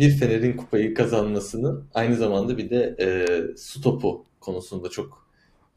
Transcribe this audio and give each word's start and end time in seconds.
bir 0.00 0.10
Fener'in 0.10 0.56
kupayı 0.56 0.94
kazanmasını 0.94 1.80
aynı 1.94 2.16
zamanda 2.16 2.58
bir 2.58 2.70
de 2.70 2.96
e, 3.00 3.08
su 3.56 3.80
topu 3.82 4.24
konusunda 4.40 4.88
çok 4.90 5.26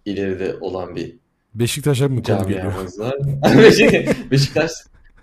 ileride 0.06 0.56
olan 0.62 0.96
bir 0.96 1.16
Beşiktaş'a 1.56 2.08
mı 2.08 2.24
konu 2.24 2.48
geliyor? 2.48 2.74
Beşiktaş, 3.58 4.32
Beşiktaş, 4.32 4.72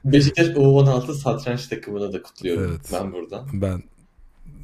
Beşiktaş 0.04 0.46
U16 0.46 1.14
satranç 1.14 1.66
takımına 1.66 2.12
da 2.12 2.22
kutluyorum 2.22 2.70
Evet. 2.70 2.90
ben 2.92 3.12
buradan. 3.12 3.48
Ben 3.52 3.82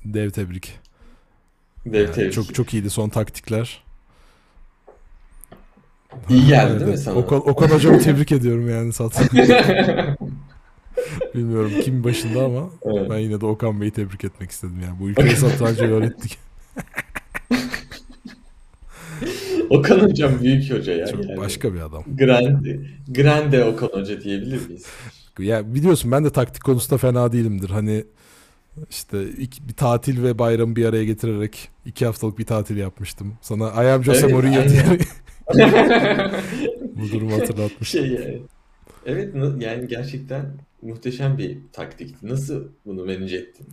dev 0.05 0.31
tebrik. 0.31 0.79
Dev 1.87 2.05
Yani 2.05 2.15
tebrik. 2.15 2.33
çok 2.33 2.55
çok 2.55 2.75
iyiydi 2.75 2.91
son 2.91 3.09
taktikler. 3.09 3.85
İyi 6.31 6.47
geldi 6.47 6.71
değil 6.71 6.83
mi 6.83 6.89
Evet, 6.89 7.01
sana? 7.01 7.15
Okan, 7.15 7.49
Okan 7.49 7.69
hocamı 7.69 7.99
tebrik 8.01 8.33
ediyorum 8.33 8.71
yani 8.71 8.93
satranç. 8.93 9.31
Bilmiyorum 11.35 11.73
kim 11.85 12.05
başında 12.05 12.45
ama 12.45 12.71
Evet. 12.85 13.11
ben 13.11 13.19
yine 13.19 13.41
de 13.41 13.47
Okan 13.47 13.81
Bey'i 13.81 13.91
tebrik 13.91 14.25
etmek 14.25 14.51
istedim 14.51 14.81
yani. 14.85 15.01
Bu 15.01 15.09
ülkeye 15.09 15.37
satrancı 15.37 15.85
öğrettik. 15.85 16.39
Okan 19.71 19.99
hocam 19.99 20.33
büyük 20.43 20.73
hoca 20.73 20.93
ya. 20.93 21.07
Çok 21.07 21.25
yani. 21.25 21.37
başka 21.37 21.75
bir 21.75 21.81
adam. 21.81 22.05
Grande, 22.19 22.81
Grande 23.09 23.65
Okan 23.65 23.89
hoca 23.89 24.21
diyebilir 24.21 24.67
miyiz? 24.67 24.87
Ya 25.39 25.75
biliyorsun 25.75 26.13
ben 26.13 26.25
de 26.25 26.31
taktik 26.31 26.65
konusunda 26.65 26.99
fena 26.99 27.33
değilimdir. 27.33 27.71
Hani 27.71 28.05
işte 28.91 29.23
ilk 29.23 29.69
bir 29.69 29.73
tatil 29.75 30.23
ve 30.23 30.39
bayramı 30.39 30.77
bir 30.77 30.85
araya 30.85 31.05
getirerek 31.05 31.69
iki 31.85 32.07
haftalık 32.07 32.39
bir 32.39 32.47
tatil 32.47 32.77
yapmıştım. 32.77 33.35
Sana 33.41 33.85
I 33.85 33.89
am 33.89 34.05
Jose 34.05 34.21
Evet, 34.21 34.33
Mourinho 34.33 34.69
diyerek 34.69 35.03
bu 36.97 37.13
durumu 37.13 37.33
hatırlatmıştım. 37.33 38.01
Şey 38.01 38.11
yani. 38.13 38.43
Evet 39.07 39.35
yani 39.59 39.89
gerçekten 39.89 40.45
muhteşem 40.87 41.39
bir 41.39 41.59
taktikti. 41.73 42.29
Nasıl 42.29 42.65
bunu 42.87 43.05
menüce 43.05 43.37
ettin? 43.37 43.67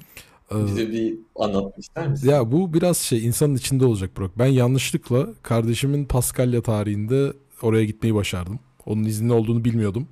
Ee, 0.52 0.66
Bize 0.68 0.92
bir 0.92 1.18
anlatmak 1.36 1.78
ister 1.80 2.08
misin? 2.08 2.30
Ya 2.30 2.52
bu 2.52 2.74
biraz 2.74 2.98
şey 2.98 3.26
insanın 3.26 3.56
içinde 3.56 3.86
olacak 3.86 4.18
Burak. 4.18 4.40
Ben 4.40 4.46
yanlışlıkla 4.46 5.28
kardeşimin 5.44 6.06
Paskalya 6.06 6.62
tarihinde 6.62 7.34
oraya 7.62 7.86
gitmeyi 7.86 8.16
başardım. 8.16 8.60
Onun 8.86 9.04
izinli 9.04 9.34
olduğunu 9.34 9.66
bilmiyordum. 9.66 10.08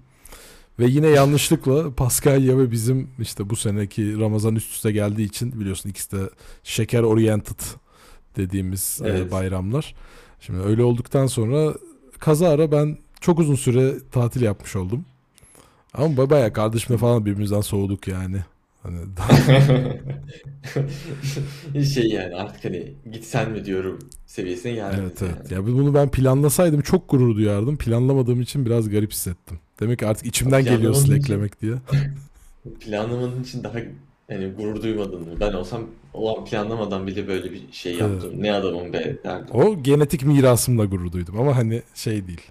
Ve 0.80 0.86
yine 0.88 1.08
yanlışlıkla 1.08 1.96
Paskalya 1.96 2.58
ve 2.58 2.72
bizim 2.72 3.10
işte 3.20 3.50
bu 3.50 3.56
seneki 3.56 4.20
Ramazan 4.20 4.56
üst 4.56 4.72
üste 4.72 4.92
geldiği 4.92 5.24
için 5.26 5.60
biliyorsun 5.60 5.90
ikisi 5.90 6.12
de 6.12 6.30
şeker 6.64 7.04
oriented 7.04 7.60
dediğimiz 8.38 9.00
e, 9.04 9.08
Evet. 9.10 9.32
bayramlar. 9.32 9.96
Şimdi 10.40 10.60
öyle 10.60 10.84
olduktan 10.84 11.28
sonra 11.28 11.74
kazara 12.20 12.72
ben 12.72 12.98
çok 13.22 13.40
uzun 13.40 13.56
süre 13.56 13.94
tatil 14.12 14.42
yapmış 14.42 14.76
oldum. 14.76 15.06
Ama 15.94 16.08
ba- 16.16 16.30
bayağı 16.30 16.54
kardeşimle 16.54 16.98
falan 16.98 17.26
birbirimizden 17.26 17.62
soğuduk 17.62 18.08
yani. 18.08 18.38
Hani 18.84 18.98
şey 21.94 22.08
yani 22.08 22.36
artık 22.36 22.66
hani 22.66 22.94
gitsen 23.14 23.52
mi 23.52 23.66
diyorum 23.66 24.00
seviyesine 24.26 24.72
geldi. 24.72 24.98
Evet 25.02 25.22
evet. 25.22 25.52
Ya 25.52 25.66
bunu 25.66 25.94
ben 25.94 26.12
planlasaydım 26.12 26.82
çok 26.82 27.10
gurur 27.10 27.36
duyardım. 27.36 27.78
Planlamadığım 27.78 28.42
için 28.42 28.66
biraz 28.66 28.90
garip 28.90 29.12
hissettim. 29.12 29.60
Demek 29.80 30.00
ki 30.00 30.08
artık 30.08 30.26
içimden 30.26 30.62
geliyor 30.64 30.80
Planlamadığın 30.82 31.04
için- 31.06 31.14
eklemek 31.16 31.62
diye. 31.62 31.74
Planlamanın 32.80 33.44
için 33.44 33.64
daha 33.64 33.78
yani 34.30 34.52
gurur 34.58 34.82
duymadın 34.82 35.20
mı? 35.22 35.40
Ben 35.40 35.54
olsam 35.54 35.82
o 36.14 36.38
an 36.40 36.46
planlamadan 36.46 37.08
bile 37.08 37.28
böyle 37.28 37.52
bir 37.52 37.62
şey 37.72 37.92
Evet. 37.92 38.02
yaptım. 38.02 38.32
Ne 38.36 38.54
adamım 38.54 38.94
be 38.94 39.18
derdim. 39.24 39.56
O 39.56 39.84
genetik 39.84 40.26
mirasımla 40.26 40.86
gurur 40.86 41.12
duydum 41.12 41.40
ama 41.40 41.56
hani 41.56 41.82
şey 41.96 42.28
değil. 42.28 42.42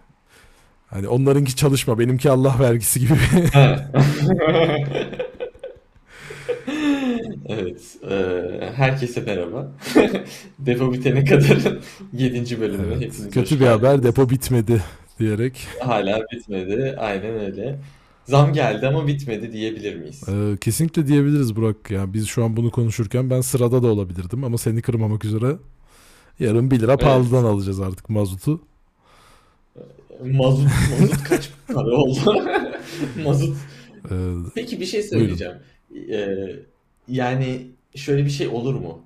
Hani 0.90 1.08
onlarınki 1.08 1.56
çalışma, 1.56 1.98
benimki 1.98 2.30
Allah 2.30 2.56
vergisi 2.60 3.00
gibi. 3.00 3.12
Evet. 7.48 7.96
eee, 8.10 8.72
herkese 8.76 9.20
merhaba. 9.20 9.72
Depo 10.58 10.92
bitene 10.92 11.24
kadar 11.24 11.58
7. 12.12 12.60
bölümü 12.60 12.82
Evet, 12.86 12.96
hepiniz 12.96 13.30
Kötü 13.30 13.60
bir 13.60 13.66
haber 13.66 14.02
depo 14.02 14.30
bitmedi 14.30 14.82
diyerek. 15.18 15.66
Hala 15.80 16.20
bitmedi. 16.32 16.96
Aynen 16.98 17.40
öyle. 17.40 17.78
Zam 18.24 18.52
geldi 18.52 18.86
ama 18.86 19.06
bitmedi 19.06 19.52
diyebilir 19.52 19.96
miyiz? 19.96 20.22
Ee, 20.28 20.56
kesinlikle 20.60 21.06
diyebiliriz 21.06 21.56
Burak. 21.56 21.90
Ya 21.90 22.12
biz 22.12 22.26
şu 22.26 22.44
an 22.44 22.56
bunu 22.56 22.70
konuşurken 22.70 23.30
ben 23.30 23.40
sırada 23.40 23.82
da 23.82 23.86
olabilirdim 23.86 24.44
ama 24.44 24.58
seni 24.58 24.82
kırmamak 24.82 25.24
üzere 25.24 25.56
yarın 26.40 26.70
1 26.70 26.80
lira 26.80 26.92
Evet. 26.92 27.00
pahalıdan 27.02 27.44
alacağız 27.44 27.80
artık 27.80 28.10
mazotu. 28.10 28.60
Mazot, 30.24 30.68
mazot 31.00 31.24
kaç 31.24 31.50
para 31.66 31.90
oldu? 31.90 32.44
Mazot. 33.24 33.56
Ee, 34.10 34.14
Peki 34.54 34.80
bir 34.80 34.86
şey 34.86 35.02
söyleyeceğim. 35.02 35.54
Eee, 35.94 36.56
yani 37.08 37.66
şöyle 37.94 38.24
bir 38.24 38.30
şey 38.30 38.48
olur 38.48 38.74
mu? 38.74 39.02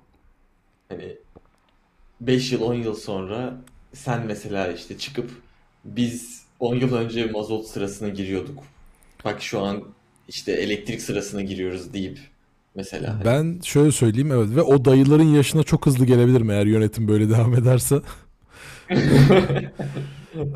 Hani 0.89 1.17
5 2.21 2.51
yıl 2.51 2.61
10 2.61 2.73
yıl 2.73 2.95
sonra 2.95 3.61
sen 3.93 4.25
mesela 4.27 4.67
işte 4.71 4.97
çıkıp 4.97 5.31
biz 5.85 6.43
10 6.59 6.75
yıl 6.75 6.93
önce 6.95 7.25
mazot 7.25 7.65
sırasına 7.67 8.09
giriyorduk. 8.09 8.63
Bak 9.25 9.41
şu 9.41 9.61
an 9.61 9.83
işte 10.27 10.51
elektrik 10.51 11.01
sırasına 11.01 11.41
giriyoruz 11.41 11.93
deyip 11.93 12.19
mesela. 12.75 13.21
Ben 13.25 13.59
şöyle 13.63 13.91
söyleyeyim 13.91 14.31
evet 14.31 14.49
ve 14.55 14.61
o 14.61 14.85
dayıların 14.85 15.35
yaşına 15.35 15.63
çok 15.63 15.85
hızlı 15.85 16.05
gelebilirim 16.05 16.49
eğer 16.49 16.65
yönetim 16.65 17.07
böyle 17.07 17.29
devam 17.29 17.53
ederse. 17.53 17.95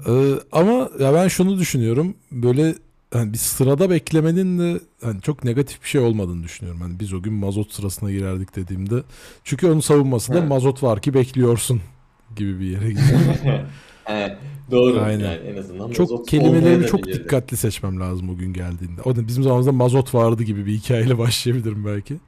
Ee, 0.07 0.33
ama 0.51 0.89
ya 0.99 1.13
ben 1.13 1.27
şunu 1.27 1.59
düşünüyorum 1.59 2.15
böyle 2.31 2.75
hani 3.13 3.33
bir 3.33 3.37
sırada 3.37 3.89
beklemenin 3.89 4.59
de 4.59 4.79
hani 5.01 5.21
çok 5.21 5.43
negatif 5.43 5.83
bir 5.83 5.87
şey 5.87 6.01
olmadığını 6.01 6.43
düşünüyorum. 6.43 6.81
Hani 6.81 6.99
biz 6.99 7.13
o 7.13 7.21
gün 7.21 7.33
mazot 7.33 7.71
sırasına 7.73 8.11
girerdik 8.11 8.55
dediğimde. 8.55 9.03
Çünkü 9.43 9.67
onun 9.67 9.79
savunmasında 9.79 10.41
Ha. 10.41 10.45
mazot 10.45 10.83
var 10.83 11.01
ki 11.01 11.13
bekliyorsun 11.13 11.81
gibi 12.35 12.59
bir 12.59 12.65
yere 12.65 12.89
gidiyor. 12.91 13.19
Doğru 14.71 14.99
Aynen. 14.99 15.19
yani 15.19 15.47
en 15.47 15.57
azından 15.57 15.91
Çok 15.91 16.09
mazot 16.09 16.27
kelimelerimi 16.27 16.85
çok 16.85 16.99
olmayabilirdi. 16.99 17.11
dikkatli 17.11 17.57
seçmem 17.57 17.99
lazım 17.99 18.29
o 18.29 18.35
gün 18.37 18.53
geldiğinde. 18.53 19.01
O 19.01 19.15
da 19.15 19.27
bizim 19.27 19.43
zamanımızda 19.43 19.71
mazot 19.71 20.13
vardı 20.15 20.43
gibi 20.43 20.65
bir 20.65 20.73
hikayeyle 20.73 21.17
başlayabilirim 21.17 21.85
belki. 21.85 22.19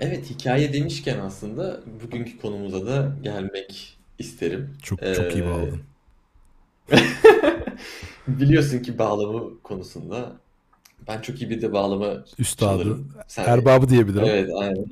Evet 0.00 0.30
hikaye 0.30 0.72
demişken 0.72 1.18
aslında 1.18 1.80
bugünkü 2.02 2.38
konumuza 2.38 2.86
da 2.86 3.16
gelmek 3.22 3.98
isterim. 4.18 4.78
Çok 4.82 5.12
çok 5.12 5.34
iyi 5.34 5.44
Ee, 5.44 5.44
bağladın. 5.44 5.80
Biliyorsun 8.28 8.78
ki 8.78 8.98
bağlama 8.98 9.42
konusunda 9.62 10.32
ben 11.08 11.20
çok 11.20 11.42
iyi 11.42 11.50
bir 11.50 11.62
de 11.62 11.72
bağlama 11.72 12.24
Üstadı. 12.38 12.82
çalarım. 12.82 13.08
Sen 13.28 13.44
Erbabı 13.44 13.88
diyebilirim. 13.88 14.26
Evet 14.26 14.50
aynen. 14.58 14.86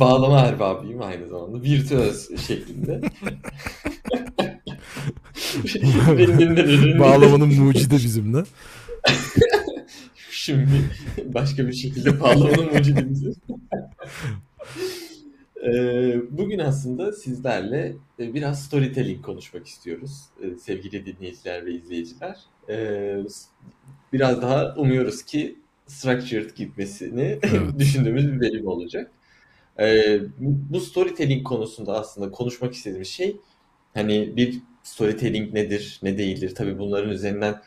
Bağlama 0.00 0.40
erbabıyım 0.40 1.02
aynı 1.02 1.28
zamanda. 1.28 1.62
Virtüöz 1.62 2.28
şeklinde. 2.46 3.00
Bağlamanın 6.98 7.62
mucidi 7.62 7.94
bizimle. 7.94 8.38
Şimdi 10.30 10.90
başka 11.24 11.66
bir 11.66 11.72
şekilde 11.72 12.20
bağlamanın 12.20 12.74
mucidimizi. 12.74 13.32
Ee, 15.64 16.20
Bugün 16.30 16.58
aslında 16.58 17.12
sizlerle 17.12 17.96
e, 18.18 18.34
biraz 18.34 18.64
storytelling 18.64 19.24
konuşmak 19.24 19.66
istiyoruz 19.66 20.20
e, 20.42 20.56
sevgili 20.58 21.06
dinleyiciler 21.06 21.66
ve 21.66 21.72
izleyiciler. 21.72 22.36
Ee, 22.68 23.18
Biraz 24.12 24.42
daha 24.42 24.74
umuyoruz 24.76 25.22
ki 25.24 25.58
structured 25.86 26.50
gitmesini 26.56 27.22
Evet. 27.42 27.78
düşündüğümüz 27.78 28.32
bir 28.32 28.40
bölüm 28.40 28.66
olacak. 28.66 29.10
Ee, 29.80 30.20
Bu 30.40 30.80
storytelling 30.80 31.44
konusunda 31.46 32.00
aslında 32.00 32.30
konuşmak 32.30 32.74
istediğimiz 32.74 33.08
şey 33.08 33.36
hani 33.94 34.36
bir 34.36 34.58
storytelling 34.82 35.54
nedir, 35.54 36.00
ne 36.02 36.18
değildir? 36.18 36.54
Tabii 36.54 36.78
bunların 36.78 37.10
üzerinden 37.10 37.62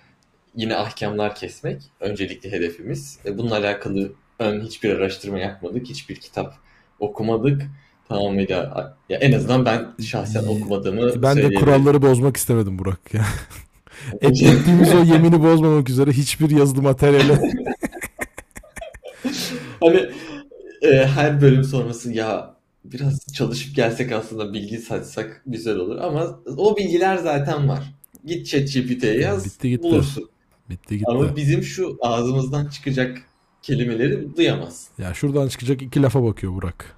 yine 0.55 0.75
ahkamlar 0.77 1.35
kesmek 1.35 1.81
öncelikli 1.99 2.51
hedefimiz. 2.51 3.19
E, 3.25 3.37
Bununla 3.37 3.55
alakalı 3.57 4.13
ön 4.39 4.61
hiçbir 4.61 4.89
araştırma 4.89 5.39
yapmadık, 5.39 5.87
hiçbir 5.89 6.16
kitap 6.16 6.55
okumadık. 6.99 7.61
Tamamıyla 8.09 8.95
ya 9.09 9.17
en 9.17 9.31
azından 9.31 9.66
ben 9.66 9.85
şahsen 10.03 10.43
okumadığımı 10.43 11.23
Ben 11.23 11.37
de 11.37 11.53
kuralları 11.53 12.01
bozmak 12.01 12.37
istemedim 12.37 12.79
Burak. 12.79 13.13
Ya. 13.13 13.25
Et, 14.22 14.43
ettiğimiz 14.43 14.93
o 14.95 15.03
yemini 15.03 15.43
bozmamak 15.43 15.90
üzere 15.90 16.11
hiçbir 16.11 16.49
yazılı 16.49 16.81
materyale 16.81 17.40
Hani 19.79 20.09
e, 20.81 21.07
her 21.07 21.41
bölüm 21.41 21.63
sonrası 21.63 22.13
ya 22.13 22.55
biraz 22.85 23.34
çalışıp 23.34 23.75
gelsek 23.75 24.11
aslında 24.11 24.53
bilgi 24.53 24.78
saçsak 24.78 25.41
güzel 25.46 25.78
olur 25.78 25.97
ama 25.97 26.39
o 26.57 26.78
bilgiler 26.78 27.17
zaten 27.17 27.69
var. 27.69 27.93
Git 28.25 28.47
ChatGPT'ye 28.47 29.19
yaz, 29.19 29.46
Bitti 29.46 29.69
gitti. 29.69 29.84
bulursun. 29.84 30.29
bitti 30.69 30.97
gitti. 30.97 31.11
Ama 31.11 31.35
bizim 31.35 31.63
şu 31.63 31.97
ağzımızdan 32.01 32.67
çıkacak 32.67 33.22
kelimeleri 33.63 34.35
duyamazsın. 34.37 35.03
Ya 35.03 35.13
şuradan 35.13 35.47
çıkacak 35.47 35.81
iki 35.81 36.01
lafa 36.01 36.23
bakıyor 36.23 36.53
Burak. 36.53 36.95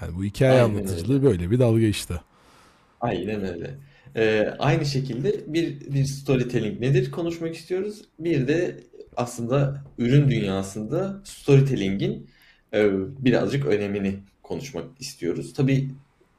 Yani 0.00 0.16
bu 0.16 0.24
hikaye 0.24 0.62
Aynen 0.62 0.64
anlatıcılığı 0.64 1.22
böyle 1.22 1.50
bir 1.50 1.58
dalga 1.58 1.86
işte. 1.86 2.14
Aynen 3.00 3.44
öyle. 3.44 3.74
Ee, 4.16 4.54
aynı 4.58 4.86
şekilde 4.86 5.52
bir 5.52 5.80
bir 5.80 6.04
storytelling 6.04 6.80
nedir 6.80 7.10
konuşmak 7.10 7.54
istiyoruz. 7.54 8.02
Bir 8.18 8.48
de 8.48 8.80
aslında 9.16 9.84
ürün 9.98 10.30
dünyasında 10.30 11.20
storytelling'in 11.24 12.30
e, 12.74 12.90
birazcık 13.18 13.66
önemini 13.66 14.14
konuşmak 14.42 14.84
istiyoruz. 15.00 15.54
Tabii 15.54 15.90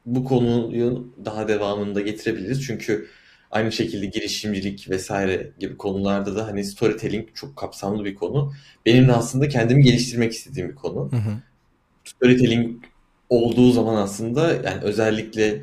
bu 0.06 0.24
konuyu 0.24 1.14
daha 1.26 1.48
devamında 1.48 2.02
getirebiliriz. 2.02 2.66
Çünkü 2.66 3.08
aynı 3.52 3.72
şekilde 3.72 4.06
girişimcilik 4.06 4.90
vesaire 4.90 5.52
gibi 5.60 5.78
konularda 5.78 6.36
da 6.36 6.48
hani 6.48 6.64
storytelling 6.64 7.28
çok 7.34 7.56
kapsamlı 7.56 8.06
bir 8.06 8.16
konu. 8.16 8.54
Benim 8.86 9.08
de 9.08 9.14
aslında 9.14 9.50
kendimi 9.50 9.84
geliştirmek 9.84 10.32
istediğim 10.32 10.70
bir 10.70 10.76
konu. 10.76 11.12
Hı 11.12 11.16
hı. 11.16 11.34
Storytelling 12.04 12.84
olduğu 13.30 13.72
zaman 13.72 13.96
aslında 13.96 14.54
yani 14.54 14.82
özellikle 14.82 15.62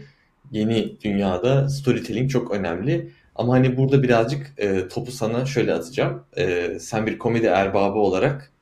yeni 0.50 1.00
dünyada 1.00 1.68
storytelling 1.68 2.30
çok 2.30 2.50
önemli. 2.50 3.12
Ama 3.34 3.52
hani 3.52 3.76
burada 3.76 4.02
birazcık 4.02 4.52
e, 4.58 4.88
topu 4.88 5.12
sana 5.12 5.46
şöyle 5.46 5.74
atacağım. 5.74 6.22
E, 6.36 6.76
sen 6.80 7.06
bir 7.06 7.18
komedi 7.18 7.46
erbabı 7.46 7.98
olarak 7.98 8.52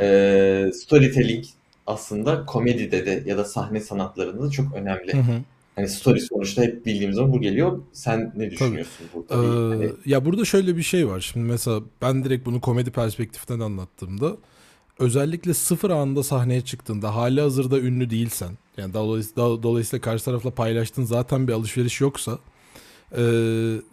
e, 0.00 0.70
storytelling 0.74 1.44
aslında 1.86 2.46
komedide 2.46 3.06
de 3.06 3.22
ya 3.26 3.38
da 3.38 3.44
sahne 3.44 3.80
sanatlarında 3.80 4.46
da 4.46 4.50
çok 4.50 4.74
önemli. 4.74 5.12
Hı 5.12 5.18
hı. 5.18 5.40
Hani 5.76 5.88
story 5.88 6.20
sonuçta 6.20 6.62
hep 6.62 6.86
bildiğimiz 6.86 7.16
zaman 7.16 7.32
bu 7.32 7.40
geliyor. 7.40 7.80
Sen 7.92 8.32
ne 8.36 8.50
düşünüyorsun 8.50 9.06
burada? 9.14 9.34
Ee, 9.34 9.76
Hani, 9.76 9.92
ya 10.06 10.24
burada 10.24 10.44
şöyle 10.44 10.76
bir 10.76 10.82
şey 10.82 11.08
var. 11.08 11.20
Şimdi 11.20 11.46
mesela 11.46 11.80
ben 12.02 12.24
direkt 12.24 12.46
bunu 12.46 12.60
komedi 12.60 12.90
perspektiften 12.90 13.60
anlattığımda 13.60 14.36
özellikle 14.98 15.54
sıfır 15.54 15.90
anında 15.90 16.22
sahneye 16.22 16.60
çıktığında 16.60 17.14
hali 17.14 17.40
hazırda 17.40 17.80
ünlü 17.80 18.10
değilsen 18.10 18.50
yani 18.76 18.94
dolayısıyla, 18.94 19.62
dolayısıyla 19.62 20.00
karşı 20.00 20.24
tarafla 20.24 20.50
paylaştığın 20.50 21.04
zaten 21.04 21.48
bir 21.48 21.52
alışveriş 21.52 22.00
yoksa 22.00 22.38
e, 23.16 23.22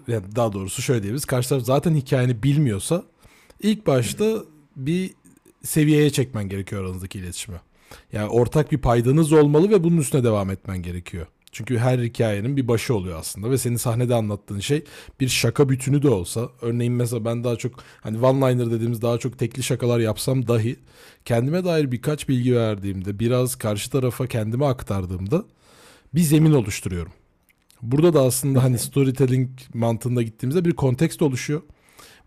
yani 0.07 0.25
daha 0.35 0.53
doğrusu 0.53 0.81
şöyle 0.81 1.03
diyebiliriz 1.03 1.25
karşı 1.25 1.49
taraf 1.49 1.63
zaten 1.63 1.95
hikayeni 1.95 2.43
bilmiyorsa 2.43 3.03
ilk 3.61 3.87
başta 3.87 4.43
bir 4.75 5.11
seviyeye 5.63 6.09
çekmen 6.09 6.49
gerekiyor 6.49 6.83
aranızdaki 6.83 7.19
iletişimi. 7.19 7.57
Yani 8.13 8.29
ortak 8.29 8.71
bir 8.71 8.77
paydanız 8.77 9.33
olmalı 9.33 9.69
ve 9.69 9.83
bunun 9.83 9.97
üstüne 9.97 10.23
devam 10.23 10.49
etmen 10.49 10.81
gerekiyor. 10.81 11.27
Çünkü 11.51 11.77
her 11.77 11.99
hikayenin 11.99 12.57
bir 12.57 12.67
başı 12.67 12.95
oluyor 12.95 13.19
aslında 13.19 13.51
ve 13.51 13.57
senin 13.57 13.77
sahnede 13.77 14.15
anlattığın 14.15 14.59
şey 14.59 14.83
bir 15.19 15.27
şaka 15.27 15.69
bütünü 15.69 16.01
de 16.01 16.09
olsa 16.09 16.49
örneğin 16.61 16.93
mesela 16.93 17.25
ben 17.25 17.43
daha 17.43 17.55
çok 17.55 17.73
hani 18.01 18.25
one 18.25 18.53
liner 18.53 18.71
dediğimiz 18.71 19.01
daha 19.01 19.17
çok 19.17 19.39
tekli 19.39 19.63
şakalar 19.63 19.99
yapsam 19.99 20.47
dahi 20.47 20.75
kendime 21.25 21.65
dair 21.65 21.91
birkaç 21.91 22.29
bilgi 22.29 22.55
verdiğimde 22.55 23.19
biraz 23.19 23.55
karşı 23.55 23.91
tarafa 23.91 24.27
kendime 24.27 24.65
aktardığımda 24.65 25.45
bir 26.13 26.21
zemin 26.21 26.51
oluşturuyorum. 26.51 27.11
Burada 27.81 28.13
da 28.13 28.21
aslında 28.21 28.63
hani 28.63 28.79
storytelling 28.79 29.49
mantığında 29.73 30.21
gittiğimizde 30.21 30.65
bir 30.65 30.73
kontekst 30.73 31.21
oluşuyor. 31.21 31.61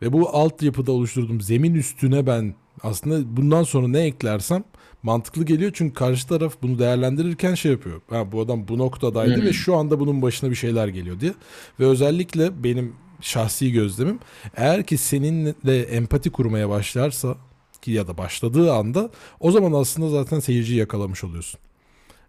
Ve 0.03 0.13
bu 0.13 0.29
altyapıda 0.29 0.93
oluşturduğum 0.93 1.41
zemin 1.41 1.75
üstüne 1.75 2.27
ben 2.27 2.55
aslında 2.83 3.37
bundan 3.37 3.63
sonra 3.63 3.89
ne 3.89 4.01
eklersem 4.01 4.65
mantıklı 5.03 5.45
geliyor. 5.45 5.71
Çünkü 5.75 5.95
karşı 5.95 6.29
taraf 6.29 6.55
bunu 6.63 6.79
değerlendirirken 6.79 7.55
şey 7.55 7.73
yapıyor. 7.73 8.01
Ha, 8.11 8.33
bu 8.33 8.41
adam 8.41 8.69
bu 8.69 8.79
noktadaydı 8.79 9.37
hmm. 9.37 9.45
ve 9.45 9.53
şu 9.53 9.77
anda 9.77 10.01
bunun 10.01 10.23
başına 10.23 10.51
bir 10.51 10.55
şeyler 10.55 10.89
geliyor 10.89 11.21
diye. 11.21 11.35
Ve 11.81 11.87
özellikle 11.87 12.65
benim 12.65 12.93
şahsi 13.21 13.73
gözlemim 13.73 14.19
eğer 14.57 14.87
ki 14.87 14.99
seninle 14.99 15.83
empati 15.83 16.31
kurmaya 16.31 16.69
başlarsa 16.69 17.37
ki 17.83 17.91
ya 17.91 18.09
da 18.09 18.19
başladığı 18.19 18.73
anda 18.73 19.11
o 19.41 19.51
zaman 19.51 19.73
aslında 19.73 20.09
zaten 20.09 20.41
seyirciyi 20.41 20.79
yakalamış 20.79 21.25
oluyorsun. 21.25 21.61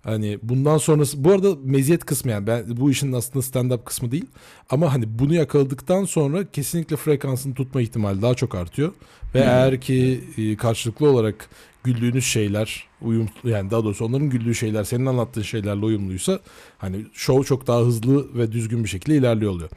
Hani 0.04 0.40
bundan 0.44 0.78
sonrası 0.78 1.24
bu 1.24 1.32
arada 1.32 1.56
meziyet 1.64 2.06
kısmı 2.06 2.32
yani 2.32 2.48
ben 2.48 2.78
bu 2.78 2.92
işin 2.92 3.14
aslında 3.14 3.46
stand-up 3.46 3.84
kısmı 3.84 4.12
değil. 4.12 4.26
Ama 4.70 4.94
hani 4.94 5.20
bunu 5.20 5.34
yakaladıktan 5.34 6.06
sonra 6.06 6.52
kesinlikle 6.52 6.96
frekansını 6.96 7.54
tutma 7.54 7.82
ihtimali 7.82 8.22
daha 8.22 8.34
çok 8.34 8.56
artıyor. 8.56 8.94
Ve 9.36 9.42
hmm. 9.42 9.50
eğer 9.50 9.82
ki 9.82 10.24
e, 10.38 10.56
karşılıklı 10.58 11.10
olarak 11.10 11.50
güldüğünüz 11.84 12.26
şeyler 12.26 12.88
uyum 13.02 13.30
yani 13.44 13.72
daha 13.72 13.84
doğrusu 13.84 14.06
onların 14.06 14.30
güldüğü 14.30 14.56
şeyler 14.56 14.84
senin 14.84 15.06
anlattığın 15.06 15.42
şeylerle 15.42 15.86
uyumluysa 15.86 16.40
hani 16.78 17.06
show 17.14 17.44
çok 17.44 17.68
daha 17.68 17.80
hızlı 17.82 18.38
ve 18.38 18.52
düzgün 18.52 18.84
bir 18.84 18.90
şekilde 18.90 19.18
ilerliyor 19.18 19.52
oluyor. 19.52 19.70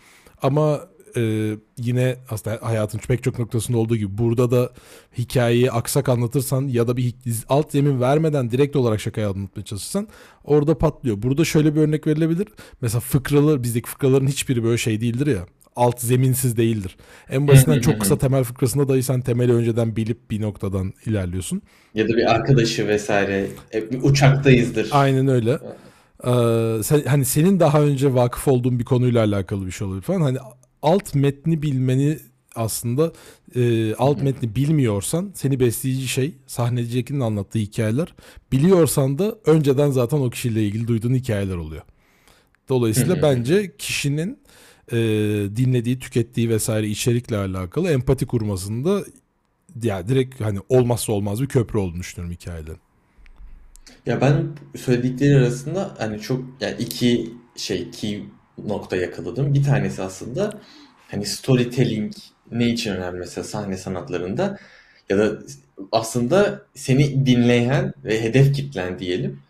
Ama 0.43 0.81
e, 1.17 1.53
yine 1.79 2.17
aslında 2.31 2.59
hayatın 2.63 2.99
pek 2.99 3.23
çok 3.23 3.39
noktasında 3.39 3.79
olduğu 3.79 3.97
gibi 3.97 4.19
burada 4.19 4.51
da 4.51 4.71
hikayeyi 5.19 5.73
aksak 5.73 6.09
anlatırsan 6.09 6.69
ya 6.69 6.89
da 6.89 6.97
bir 6.97 7.15
alt 7.49 7.73
zemin 7.73 8.01
vermeden 8.01 8.51
direkt 8.51 8.77
olarak 8.77 9.01
şakayı 9.01 9.29
anlatmaya 9.29 9.65
çalışırsan 9.65 10.09
orada 10.45 10.79
patlıyor. 10.79 11.23
Burada 11.23 11.45
şöyle 11.45 11.75
bir 11.75 11.81
örnek 11.81 12.07
verilebilir. 12.07 12.49
Mesela 12.81 13.01
fıkralar 13.01 13.63
bizdeki 13.63 13.89
fıkraların 13.89 14.27
hiçbiri 14.27 14.65
böyle 14.65 14.79
şey 14.79 15.01
değildir 15.01 15.27
ya 15.27 15.47
alt 15.77 16.01
zeminsiz 16.01 16.57
değildir. 16.57 16.97
En 17.31 17.49
basitinden 17.49 17.81
çok 17.81 18.01
kısa 18.01 18.19
temel 18.19 18.45
fıkrasında 18.45 18.89
dahi 18.89 19.03
sen 19.03 19.21
temeli 19.21 19.53
önceden 19.53 19.97
bilip 19.97 20.31
bir 20.31 20.41
noktadan 20.41 20.93
ilerliyorsun. 21.07 21.63
Ya 21.95 22.09
da 22.09 22.17
bir 22.17 22.35
arkadaşı 22.35 22.89
vesaire 22.89 23.47
e, 23.75 23.91
bir 23.91 24.03
uçaktayızdır. 24.03 24.89
Aynen 24.91 25.29
öyle. 25.29 25.59
Ee, 26.25 26.83
sen, 26.83 27.03
hani 27.07 27.25
senin 27.25 27.61
daha 27.61 27.83
önce 27.83 28.15
vakıf 28.15 28.49
olduğun 28.49 28.79
bir 28.79 28.85
konuyla 28.85 29.25
alakalı 29.25 29.67
bir 29.67 29.71
şey 29.71 29.87
olabilir 29.87 30.03
falan. 30.03 30.21
Hani 30.21 30.39
alt 30.87 31.15
metni 31.15 31.63
bilmeni 31.63 32.19
aslında 32.55 33.13
e, 33.55 33.95
alt 33.95 34.23
metni 34.23 34.57
bilmiyorsan 34.57 35.33
seni 35.35 35.61
besleyici 35.61 36.09
şey 36.09 36.35
sahnecinin 36.47 37.21
anlattığı 37.21 37.59
hikayeler. 37.59 38.15
Biliyorsan 38.53 39.19
da 39.19 39.37
önceden 39.47 39.91
zaten 39.91 40.19
o 40.19 40.31
kişiyle 40.31 40.67
ilgili 40.67 40.89
duyduğun 40.89 41.15
hikayeler 41.15 41.57
oluyor. 41.57 41.83
Dolayısıyla 42.69 43.23
bence 43.23 43.77
kişinin 43.79 44.39
e, 44.93 44.97
dinlediği, 45.57 45.99
tükettiği 45.99 46.51
vesaire 46.51 46.89
içerikle 46.89 47.37
alakalı 47.37 47.91
empati 47.91 48.27
kurmasında 48.27 49.05
ya 49.83 50.09
direkt 50.09 50.41
hani 50.41 50.59
olmazsa 50.69 51.13
olmaz 51.13 51.43
bir 51.43 51.47
köprü 51.47 51.79
olduğunu 51.79 52.01
düşünüyorum 52.01 52.37
hikayelerin. 52.41 52.81
Ya 54.07 54.21
ben 54.21 54.47
söyledikleri 54.77 55.37
arasında 55.37 55.95
hani 55.99 56.21
çok 56.21 56.45
yani 56.61 56.77
iki 56.79 57.31
şey 57.57 57.91
key 57.91 58.23
nokta 58.65 58.97
yakaladım. 58.97 59.55
Bir 59.55 59.63
tanesi 59.63 60.03
aslında 60.03 60.61
hani 61.11 61.27
storytelling 61.27 62.13
ne 62.53 62.69
için 62.69 62.93
önemli 62.93 63.19
mesela 63.19 63.45
sahne 63.45 63.77
sanatlarında 63.77 64.59
ya 65.11 65.19
da 65.19 65.39
aslında 65.93 66.63
seni 66.75 67.27
dinleyen 67.27 67.93
ve 68.05 68.23
hedef 68.23 68.55
kitlen 68.55 68.99
diyelim 68.99 69.41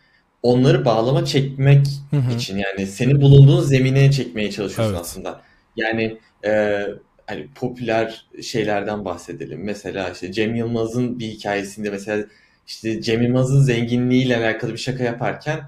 onları 0.43 0.85
bağlama 0.85 1.25
çekmek 1.25 1.87
hı 2.11 2.17
hı. 2.17 2.35
için 2.35 2.58
yani 2.58 2.87
senin 2.87 3.20
bulunduğun 3.20 3.61
zemine 3.61 4.12
çekmeye 4.12 4.50
çalışıyorsun 4.50 4.94
evet. 4.94 5.00
aslında. 5.00 5.41
Yani 5.76 6.19
e, 6.44 6.82
hani 7.26 7.47
popüler 7.55 8.26
şeylerden 8.43 9.05
bahsedelim. 9.05 9.64
Mesela 9.64 10.11
işte 10.11 10.32
Cem 10.32 10.55
Yılmaz'ın 10.55 11.19
bir 11.19 11.29
hikayesinde 11.29 11.91
mesela 11.91 12.25
işte 12.67 13.03
Cem 13.03 13.23
Yılmaz'ın 13.23 13.62
zenginliğiyle 13.62 14.37
alakalı 14.37 14.72
bir 14.72 14.79
şaka 14.79 15.05
yaparken 15.05 15.60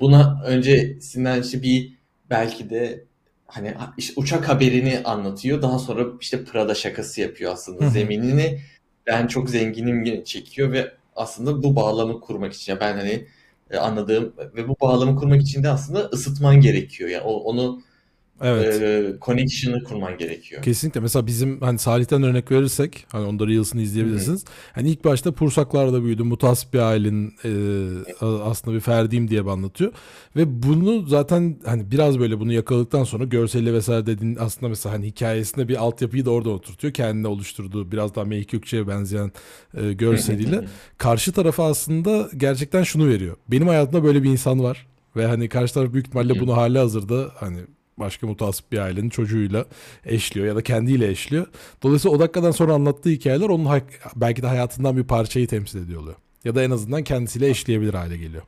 buna 0.00 0.42
öncesinden 0.46 1.42
işte 1.42 1.62
bir 1.62 1.92
belki 2.30 2.70
de 2.70 3.04
hani 3.46 3.74
işte 3.98 4.12
uçak 4.16 4.48
haberini 4.48 5.00
anlatıyor. 5.04 5.62
Daha 5.62 5.78
sonra 5.78 6.06
işte 6.20 6.44
Prada 6.44 6.74
şakası 6.74 7.20
yapıyor 7.20 7.52
aslında. 7.52 7.90
Zeminini 7.90 8.60
ben 9.06 9.26
çok 9.26 9.50
zenginim 9.50 10.24
çekiyor 10.24 10.72
ve 10.72 10.92
aslında 11.16 11.62
bu 11.62 11.76
bağlamı 11.76 12.20
kurmak 12.20 12.52
için. 12.52 12.72
Yani 12.72 12.80
ben 12.80 12.96
hani 12.96 13.26
e, 13.70 13.76
anladığım 13.76 14.34
ve 14.56 14.68
bu 14.68 14.76
bağlamı 14.80 15.16
kurmak 15.16 15.42
için 15.42 15.62
de 15.62 15.68
aslında 15.68 16.00
ısıtman 16.00 16.60
gerekiyor. 16.60 17.10
Yani 17.10 17.24
onu 17.24 17.82
Evet. 18.42 18.82
E, 18.82 19.12
connection'ı 19.22 19.84
kurman 19.84 20.18
gerekiyor. 20.18 20.62
Kesinlikle. 20.62 21.00
Mesela 21.00 21.26
bizim 21.26 21.60
hani 21.60 21.78
Salih'ten 21.78 22.22
örnek 22.22 22.50
verirsek 22.50 23.06
hani 23.12 23.26
onda 23.26 23.46
Reels'ını 23.46 23.82
izleyebilirsiniz. 23.82 24.44
Hı-hı. 24.44 24.52
Hani 24.72 24.90
ilk 24.90 25.04
başta 25.04 25.32
Pursaklar'da 25.32 26.04
büyüdüm. 26.04 26.26
Mutasip 26.26 26.74
bir 26.74 26.78
ailenin 26.78 27.34
e, 27.44 27.50
aslında 28.22 28.76
bir 28.76 28.80
ferdiyim 28.80 29.28
diye 29.28 29.40
anlatıyor. 29.40 29.92
Ve 30.36 30.62
bunu 30.62 31.06
zaten 31.06 31.56
hani 31.64 31.90
biraz 31.90 32.18
böyle 32.18 32.40
bunu 32.40 32.52
yakaladıktan 32.52 33.04
sonra 33.04 33.24
görseli 33.24 33.72
vesaire 33.72 34.06
dediğin 34.06 34.36
aslında 34.36 34.68
mesela 34.68 34.94
hani 34.94 35.06
hikayesinde 35.06 35.68
bir 35.68 35.76
altyapıyı 35.76 36.24
da 36.24 36.30
orada 36.30 36.50
oturtuyor. 36.50 36.94
Kendine 36.94 37.28
oluşturduğu 37.28 37.92
biraz 37.92 38.14
daha 38.14 38.24
Meyik 38.24 38.50
Gökçe'ye 38.50 38.88
benzeyen 38.88 39.32
e, 39.74 39.92
görseliyle. 39.92 40.64
Karşı 40.98 41.32
tarafa 41.32 41.64
aslında 41.64 42.28
gerçekten 42.36 42.82
şunu 42.82 43.08
veriyor. 43.08 43.36
Benim 43.48 43.68
hayatımda 43.68 44.04
böyle 44.04 44.22
bir 44.22 44.30
insan 44.30 44.62
var. 44.62 44.86
Ve 45.16 45.26
hani 45.26 45.48
karşı 45.48 45.74
taraf 45.74 45.92
büyük 45.92 46.06
ihtimalle 46.06 46.40
bunu 46.40 46.56
hali 46.56 46.78
hazırda 46.78 47.30
hani 47.34 47.58
başka 47.98 48.26
mutasip 48.26 48.72
bir 48.72 48.78
ailenin 48.78 49.10
çocuğuyla 49.10 49.64
eşliyor 50.04 50.46
ya 50.46 50.56
da 50.56 50.62
kendiyle 50.62 51.08
eşliyor. 51.08 51.46
Dolayısıyla 51.82 52.16
o 52.16 52.20
dakikadan 52.20 52.50
sonra 52.50 52.72
anlattığı 52.72 53.10
hikayeler 53.10 53.48
onun 53.48 53.82
belki 54.16 54.42
de 54.42 54.46
hayatından 54.46 54.96
bir 54.96 55.04
parçayı 55.04 55.46
temsil 55.46 55.84
ediyor 55.84 56.00
oluyor. 56.00 56.16
Ya 56.44 56.54
da 56.54 56.62
en 56.62 56.70
azından 56.70 57.04
kendisiyle 57.04 57.48
eşleyebilir 57.48 57.94
hale 57.94 58.16
geliyor. 58.16 58.42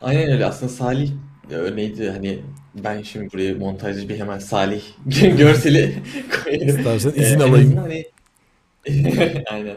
Aynen 0.00 0.30
öyle. 0.30 0.46
Aslında 0.46 0.72
Salih 0.72 1.10
örneğiydi 1.50 2.10
hani 2.10 2.38
ben 2.74 3.02
şimdi 3.02 3.32
buraya 3.32 3.54
montajcı 3.54 4.08
bir 4.08 4.18
hemen 4.18 4.38
Salih 4.38 4.82
görseli 5.38 5.94
koyayım. 6.44 6.68
İstersen 6.68 7.10
izin 7.10 7.40
ee, 7.40 7.44
alayım. 7.44 7.76
Hani... 7.76 8.04
Aynen. 9.50 9.76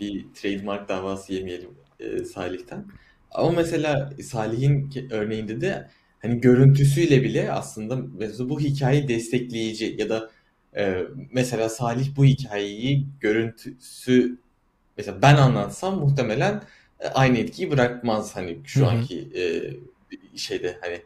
Bir 0.00 0.24
trademark 0.34 0.88
davası 0.88 1.32
yemeyelim 1.32 1.70
e, 2.00 2.24
Salih'ten. 2.24 2.84
Ama 3.30 3.50
mesela 3.50 4.12
Salih'in 4.22 4.90
örneğinde 5.10 5.60
de 5.60 5.88
hani 6.24 6.40
görüntüsüyle 6.40 7.22
bile 7.22 7.52
aslında 7.52 7.98
mesela 8.18 8.48
bu 8.48 8.60
hikayeyi 8.60 9.08
destekleyici 9.08 9.96
ya 9.98 10.08
da 10.08 10.30
e, 10.76 11.02
mesela 11.32 11.68
Salih 11.68 12.16
bu 12.16 12.24
hikayeyi 12.24 13.06
görüntüsü 13.20 14.38
mesela 14.96 15.22
ben 15.22 15.36
anlatsam 15.36 15.98
muhtemelen 15.98 16.62
aynı 17.14 17.38
etkiyi 17.38 17.70
bırakmaz 17.70 18.36
hani 18.36 18.58
şu 18.64 18.80
Hı 18.80 18.84
hı. 18.84 18.90
anki 18.90 19.28
e, 19.36 19.42
şeyde 20.38 20.78
hani 20.80 21.02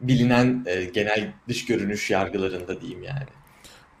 bilinen 0.00 0.64
e, 0.66 0.84
genel 0.84 1.32
dış 1.48 1.66
görünüş 1.66 2.10
yargılarında 2.10 2.80
diyeyim 2.80 3.02
yani. 3.02 3.26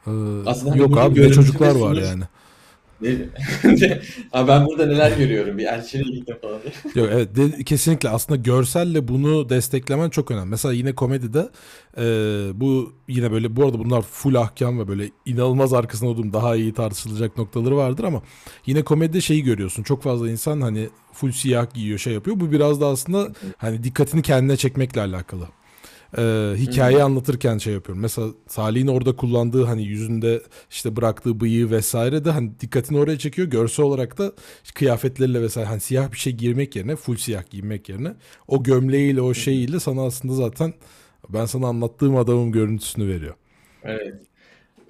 Ee, 0.06 0.10
Aslında 0.46 0.70
hani 0.70 0.80
yok 0.80 0.98
abi 0.98 1.14
görüntü 1.14 1.34
çocuklar 1.34 1.74
var 1.74 1.94
sunuş 1.94 2.08
yani. 2.08 2.24
Mi? 3.00 3.28
Abi 4.32 4.48
ben 4.48 4.66
burada 4.66 4.86
neler 4.86 5.16
görüyorum 5.18 5.58
bir 5.58 5.64
elçiyle 5.66 6.04
gittim 6.04 6.36
falan. 6.42 6.60
Yok 6.94 7.08
evet 7.12 7.36
de- 7.36 7.64
kesinlikle 7.64 8.08
aslında 8.08 8.40
görselle 8.40 9.08
bunu 9.08 9.48
desteklemen 9.48 10.10
çok 10.10 10.30
önemli. 10.30 10.50
Mesela 10.50 10.72
yine 10.74 10.94
komedide 10.94 11.48
e, 11.98 12.02
bu 12.54 12.92
yine 13.08 13.32
böyle 13.32 13.56
bu 13.56 13.64
arada 13.64 13.78
bunlar 13.78 14.02
full 14.02 14.34
ahkam 14.34 14.78
ve 14.78 14.88
böyle 14.88 15.10
inanılmaz 15.24 15.72
arkasında 15.74 16.10
olduğum 16.10 16.32
daha 16.32 16.56
iyi 16.56 16.74
tartışılacak 16.74 17.36
noktaları 17.38 17.76
vardır 17.76 18.04
ama 18.04 18.22
yine 18.66 18.82
komedide 18.84 19.20
şeyi 19.20 19.42
görüyorsun. 19.42 19.82
Çok 19.82 20.02
fazla 20.02 20.30
insan 20.30 20.60
hani 20.60 20.88
full 21.12 21.32
siyah 21.32 21.74
giyiyor 21.74 21.98
şey 21.98 22.12
yapıyor. 22.12 22.40
Bu 22.40 22.52
biraz 22.52 22.80
da 22.80 22.86
aslında 22.86 23.28
hani 23.56 23.84
dikkatini 23.84 24.22
kendine 24.22 24.56
çekmekle 24.56 25.00
alakalı. 25.00 25.48
Ee, 26.18 26.54
hikayeyi 26.56 27.02
anlatırken 27.02 27.58
şey 27.58 27.72
yapıyorum. 27.74 28.02
Mesela 28.02 28.28
Salih'in 28.48 28.86
orada 28.86 29.16
kullandığı 29.16 29.64
hani 29.64 29.84
yüzünde 29.84 30.42
işte 30.70 30.96
bıraktığı 30.96 31.40
bıyığı 31.40 31.70
vesaire 31.70 32.24
de 32.24 32.30
hani 32.30 32.60
dikkatini 32.60 32.98
oraya 32.98 33.18
çekiyor. 33.18 33.48
Görsel 33.48 33.86
olarak 33.86 34.18
da 34.18 34.32
kıyafetleriyle 34.74 35.42
vesaire 35.42 35.68
hani 35.68 35.80
siyah 35.80 36.12
bir 36.12 36.16
şey 36.18 36.32
giymek 36.32 36.76
yerine 36.76 36.96
full 36.96 37.16
siyah 37.16 37.50
giymek 37.50 37.88
yerine 37.88 38.14
o 38.48 38.62
gömleğiyle 38.62 39.20
o 39.20 39.34
şeyiyle 39.34 39.80
sana 39.80 40.02
aslında 40.06 40.34
zaten 40.34 40.74
ben 41.28 41.46
sana 41.46 41.66
anlattığım 41.66 42.16
adamın 42.16 42.52
görüntüsünü 42.52 43.08
veriyor. 43.08 43.34
Evet. 43.82 44.14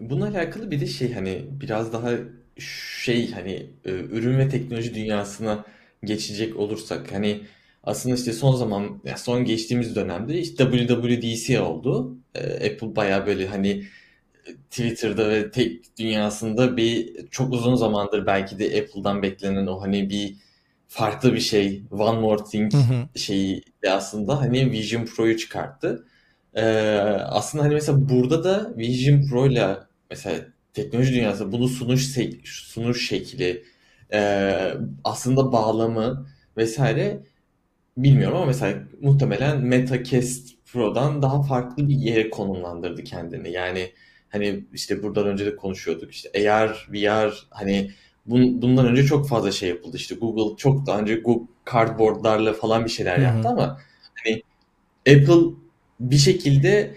Bununla 0.00 0.28
alakalı 0.28 0.70
bir 0.70 0.80
de 0.80 0.86
şey 0.86 1.12
hani 1.12 1.46
biraz 1.60 1.92
daha 1.92 2.12
şey 2.58 3.30
hani 3.32 3.70
e, 3.84 3.90
ürün 3.92 4.38
ve 4.38 4.48
teknoloji 4.48 4.94
dünyasına 4.94 5.64
geçecek 6.04 6.56
olursak 6.56 7.12
hani 7.12 7.46
aslında 7.86 8.14
işte 8.14 8.32
son 8.32 8.56
zaman 8.56 9.00
ya 9.04 9.16
son 9.16 9.44
geçtiğimiz 9.44 9.96
dönemde 9.96 10.38
işte 10.38 10.64
WWDC 10.64 11.60
oldu. 11.60 12.16
E, 12.34 12.40
Apple 12.72 12.96
bayağı 12.96 13.26
böyle 13.26 13.46
hani 13.48 13.84
Twitter'da 14.70 15.28
ve 15.30 15.50
tek 15.50 15.98
dünyasında 15.98 16.76
bir 16.76 17.16
çok 17.30 17.52
uzun 17.52 17.74
zamandır 17.74 18.26
belki 18.26 18.58
de 18.58 18.64
Apple'dan 18.66 19.22
beklenen 19.22 19.66
o 19.66 19.80
hani 19.80 20.10
bir 20.10 20.36
farklı 20.88 21.34
bir 21.34 21.40
şey 21.40 21.82
One 21.90 22.20
More 22.20 22.44
Thing 22.44 22.72
Hı 22.72 22.76
hı. 22.78 23.18
şeyi 23.18 23.62
de 23.82 23.90
aslında 23.90 24.40
hani 24.40 24.70
Vision 24.72 25.04
Pro'yu 25.04 25.36
çıkarttı. 25.36 26.06
Ee, 26.54 26.62
aslında 27.24 27.64
hani 27.64 27.74
mesela 27.74 28.08
burada 28.08 28.44
da 28.44 28.72
Vision 28.76 29.22
Pro 29.28 29.46
ile 29.46 29.76
mesela 30.10 30.38
teknoloji 30.74 31.14
dünyası 31.14 31.52
bunu 31.52 31.68
sunuş 31.68 32.16
sunuş 32.44 33.08
şekli 33.08 33.64
e, 34.12 34.74
aslında 35.04 35.52
bağlamı 35.52 36.26
vesaire 36.56 37.22
bilmiyorum 37.96 38.36
ama 38.36 38.46
mesela 38.46 38.82
muhtemelen 39.00 39.60
Meta 39.60 40.02
Quest 40.02 40.48
Pro'dan 40.66 41.22
daha 41.22 41.42
farklı 41.42 41.88
bir 41.88 41.94
yere 41.94 42.30
konumlandırdı 42.30 43.04
kendini. 43.04 43.52
Yani 43.52 43.92
hani 44.28 44.64
işte 44.72 45.02
buradan 45.02 45.26
önce 45.26 45.46
de 45.46 45.56
konuşuyorduk 45.56 46.12
işte 46.12 46.50
AR, 46.52 46.86
VR 46.92 47.32
hani 47.50 47.90
bun- 48.28 48.62
bundan 48.62 48.86
önce 48.86 49.04
çok 49.04 49.28
fazla 49.28 49.52
şey 49.52 49.68
yapıldı. 49.68 49.96
İşte 49.96 50.14
Google 50.14 50.56
çok 50.56 50.86
daha 50.86 51.00
önce 51.00 51.14
Google 51.16 51.46
Cardboard'larla 51.72 52.52
falan 52.52 52.84
bir 52.84 52.90
şeyler 52.90 53.18
Hı 53.18 53.22
yaptı 53.22 53.48
ama 53.48 53.80
hani 54.24 54.42
Apple 55.08 55.54
bir 56.00 56.16
şekilde 56.18 56.96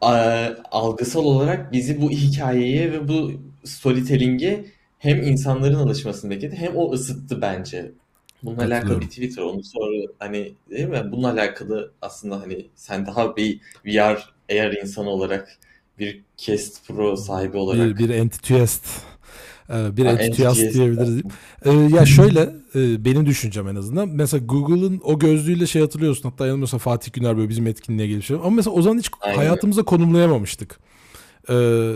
a- 0.00 0.50
algısal 0.70 1.24
olarak 1.24 1.72
bizi 1.72 2.00
bu 2.02 2.10
hikayeye 2.10 2.92
ve 2.92 3.08
bu 3.08 3.32
storytelling'e 3.64 4.64
hem 4.98 5.22
insanların 5.22 5.74
alışmasını 5.74 6.30
bekledi 6.30 6.56
hem 6.56 6.76
o 6.76 6.92
ısıttı 6.92 7.42
bence. 7.42 7.92
Bununla 8.46 8.64
alakalı 8.64 9.00
bir. 9.00 9.06
Twitter 9.06 9.42
onu 9.42 9.64
sonra 9.64 10.06
hani 10.18 10.52
değil 10.70 10.88
mi? 10.88 11.02
Bununla 11.12 11.30
alakalı 11.32 11.92
aslında 12.02 12.40
hani 12.40 12.66
sen 12.74 13.06
daha 13.06 13.36
bir 13.36 13.60
VR 13.86 14.34
AR 14.52 14.72
insanı 14.82 15.08
olarak 15.10 15.58
bir 15.98 16.22
Quest 16.46 16.86
Pro 16.88 17.16
sahibi 17.16 17.52
Bir 17.52 17.54
bir 17.54 17.58
olarak 17.58 18.10
enthusiast 18.10 18.86
e, 19.70 19.96
bir 19.96 20.04
enthusiast 20.04 20.40
enthusiast 20.40 20.74
diyebiliriz. 20.74 21.22
E, 21.64 21.70
ya 21.96 22.06
şöyle 22.06 22.40
e, 22.74 23.04
benim 23.04 23.26
düşüncem 23.26 23.68
en 23.68 23.76
azından. 23.76 24.08
Mesela 24.08 24.44
Google'ın 24.46 25.00
o 25.04 25.18
gözlüğüyle 25.18 25.66
şey 25.66 25.82
hatırlıyorsun. 25.82 26.30
Hatta 26.30 26.46
yanılmıyorsam 26.46 26.80
Fatih 26.80 27.12
Güner 27.12 27.36
böyle 27.36 27.48
bizim 27.48 27.66
etkinliğe 27.66 28.08
gelmiş. 28.08 28.30
Ama 28.30 28.50
mesela 28.50 28.74
o 28.74 28.82
zaman 28.82 28.98
hiç 28.98 29.10
aynen 29.20 29.36
hayatımıza 29.36 29.82
konumlayamamıştık. 29.82 30.80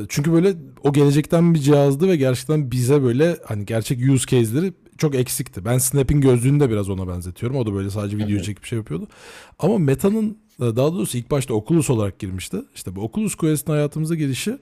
Çünkü 0.09 0.33
böyle 0.33 0.55
o 0.85 0.93
gelecekten 0.93 1.55
bir 1.55 1.59
cihazdı 1.59 2.09
ve 2.09 2.17
gerçekten 2.17 2.71
bize 2.71 3.03
böyle 3.03 3.37
hani 3.45 3.67
gerçek 3.67 4.11
use 4.11 4.27
case'leri 4.27 4.73
çok 4.99 5.15
eksikti. 5.15 5.65
Ben 5.65 5.79
Snap'in 5.79 6.21
gözlüğünü 6.21 6.61
de 6.61 6.71
biraz 6.71 6.89
ona 6.91 7.09
benzetiyorum. 7.09 7.57
O 7.57 7.67
da 7.67 7.75
böyle 7.75 7.91
sadece 7.91 8.17
video 8.17 8.39
hı. 8.39 8.43
çekip 8.43 8.65
şey 8.65 8.79
yapıyordu. 8.79 9.07
Ama 9.59 9.79
Meta'nın 9.79 10.37
e, 10.61 10.63
daha 10.63 10.93
doğrusu 10.93 11.19
ilk 11.19 11.31
başta 11.31 11.55
Oculus 11.55 11.91
olarak 11.91 12.19
girmişti. 12.19 12.57
İşte 12.75 12.97
bu 12.97 13.01
Oculus 13.01 13.35
Quest'in 13.35 13.73
hayatımıza 13.73 14.15
girişi 14.15 14.59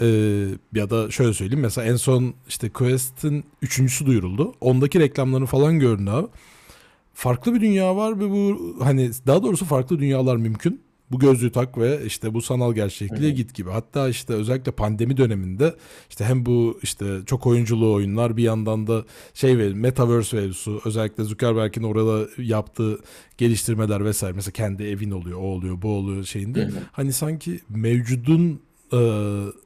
ee, 0.00 0.46
ya 0.74 0.90
da 0.90 1.10
şöyle 1.10 1.34
söyleyeyim 1.34 1.62
mesela 1.62 1.86
en 1.86 1.96
son 1.96 2.34
işte 2.48 2.70
Quest'in 2.70 3.44
üçüncüsü 3.62 4.06
duyuruldu. 4.06 4.54
Ondaki 4.60 5.00
reklamlarını 5.00 5.46
falan 5.46 5.78
gördün 5.78 6.06
abi. 6.06 6.26
Farklı 7.14 7.54
bir 7.54 7.60
dünya 7.60 7.96
var 7.96 8.20
ve 8.20 8.30
bu 8.30 8.76
hani 8.82 9.10
daha 9.26 9.42
doğrusu 9.42 9.64
farklı 9.64 9.98
dünyalar 9.98 10.36
mümkün. 10.36 10.80
Bu 11.10 11.18
gözlüğü 11.18 11.52
tak 11.52 11.78
ve 11.78 12.00
işte 12.06 12.34
bu 12.34 12.42
sanal 12.42 12.70
Hı 12.70 12.74
gerçekliğe 12.74 13.30
hı. 13.30 13.34
git 13.34 13.54
gibi. 13.54 13.70
Hatta 13.70 14.08
işte 14.08 14.32
özellikle 14.32 14.72
pandemi 14.72 15.16
döneminde 15.16 15.74
işte 16.10 16.24
hem 16.24 16.46
bu 16.46 16.78
işte 16.82 17.18
çok 17.26 17.46
oyunculu 17.46 17.92
oyunlar 17.92 18.36
bir 18.36 18.42
yandan 18.42 18.86
da 18.86 19.04
şey 19.34 19.58
ve 19.58 19.68
Metaverse 19.68 20.36
mevzusu 20.36 20.80
özellikle 20.84 21.24
Zuckerberg'in 21.24 21.82
orada 21.82 22.28
yaptığı 22.38 22.98
geliştirmeler 23.38 24.04
vesaire 24.04 24.36
mesela 24.36 24.52
kendi 24.52 24.84
evin 24.84 25.10
oluyor 25.10 25.38
o 25.38 25.42
oluyor 25.42 25.82
bu 25.82 25.88
oluyor 25.88 26.18
Hı 26.18 26.26
şeyinde 26.26 26.64
hı. 26.64 26.72
hani 26.92 27.12
sanki 27.12 27.60
mevcudun 27.68 28.60
e, 28.92 28.98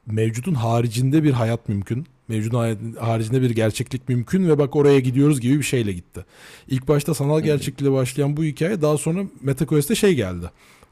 mevcudun 0.06 0.54
haricinde 0.54 1.24
bir 1.24 1.32
hayat 1.32 1.68
mümkün. 1.68 2.06
Mevcudun 2.28 2.94
haricinde 2.94 3.42
bir 3.42 3.50
gerçeklik 3.50 4.08
mümkün 4.08 4.48
ve 4.48 4.58
bak 4.58 4.76
oraya 4.76 5.00
gidiyoruz 5.00 5.40
gibi 5.40 5.58
bir 5.58 5.62
şeyle 5.62 5.92
gitti. 5.92 6.24
İlk 6.68 6.88
başta 6.88 7.14
sanal 7.14 7.34
Hı 7.34 7.40
hı. 7.40 7.44
gerçekliğe 7.44 7.92
başlayan 7.92 8.36
bu 8.36 8.44
hikaye 8.44 8.82
daha 8.82 8.98
sonra 8.98 9.24
MetaQuest'e 9.40 9.94
şey 9.94 10.14
geldi. 10.14 10.50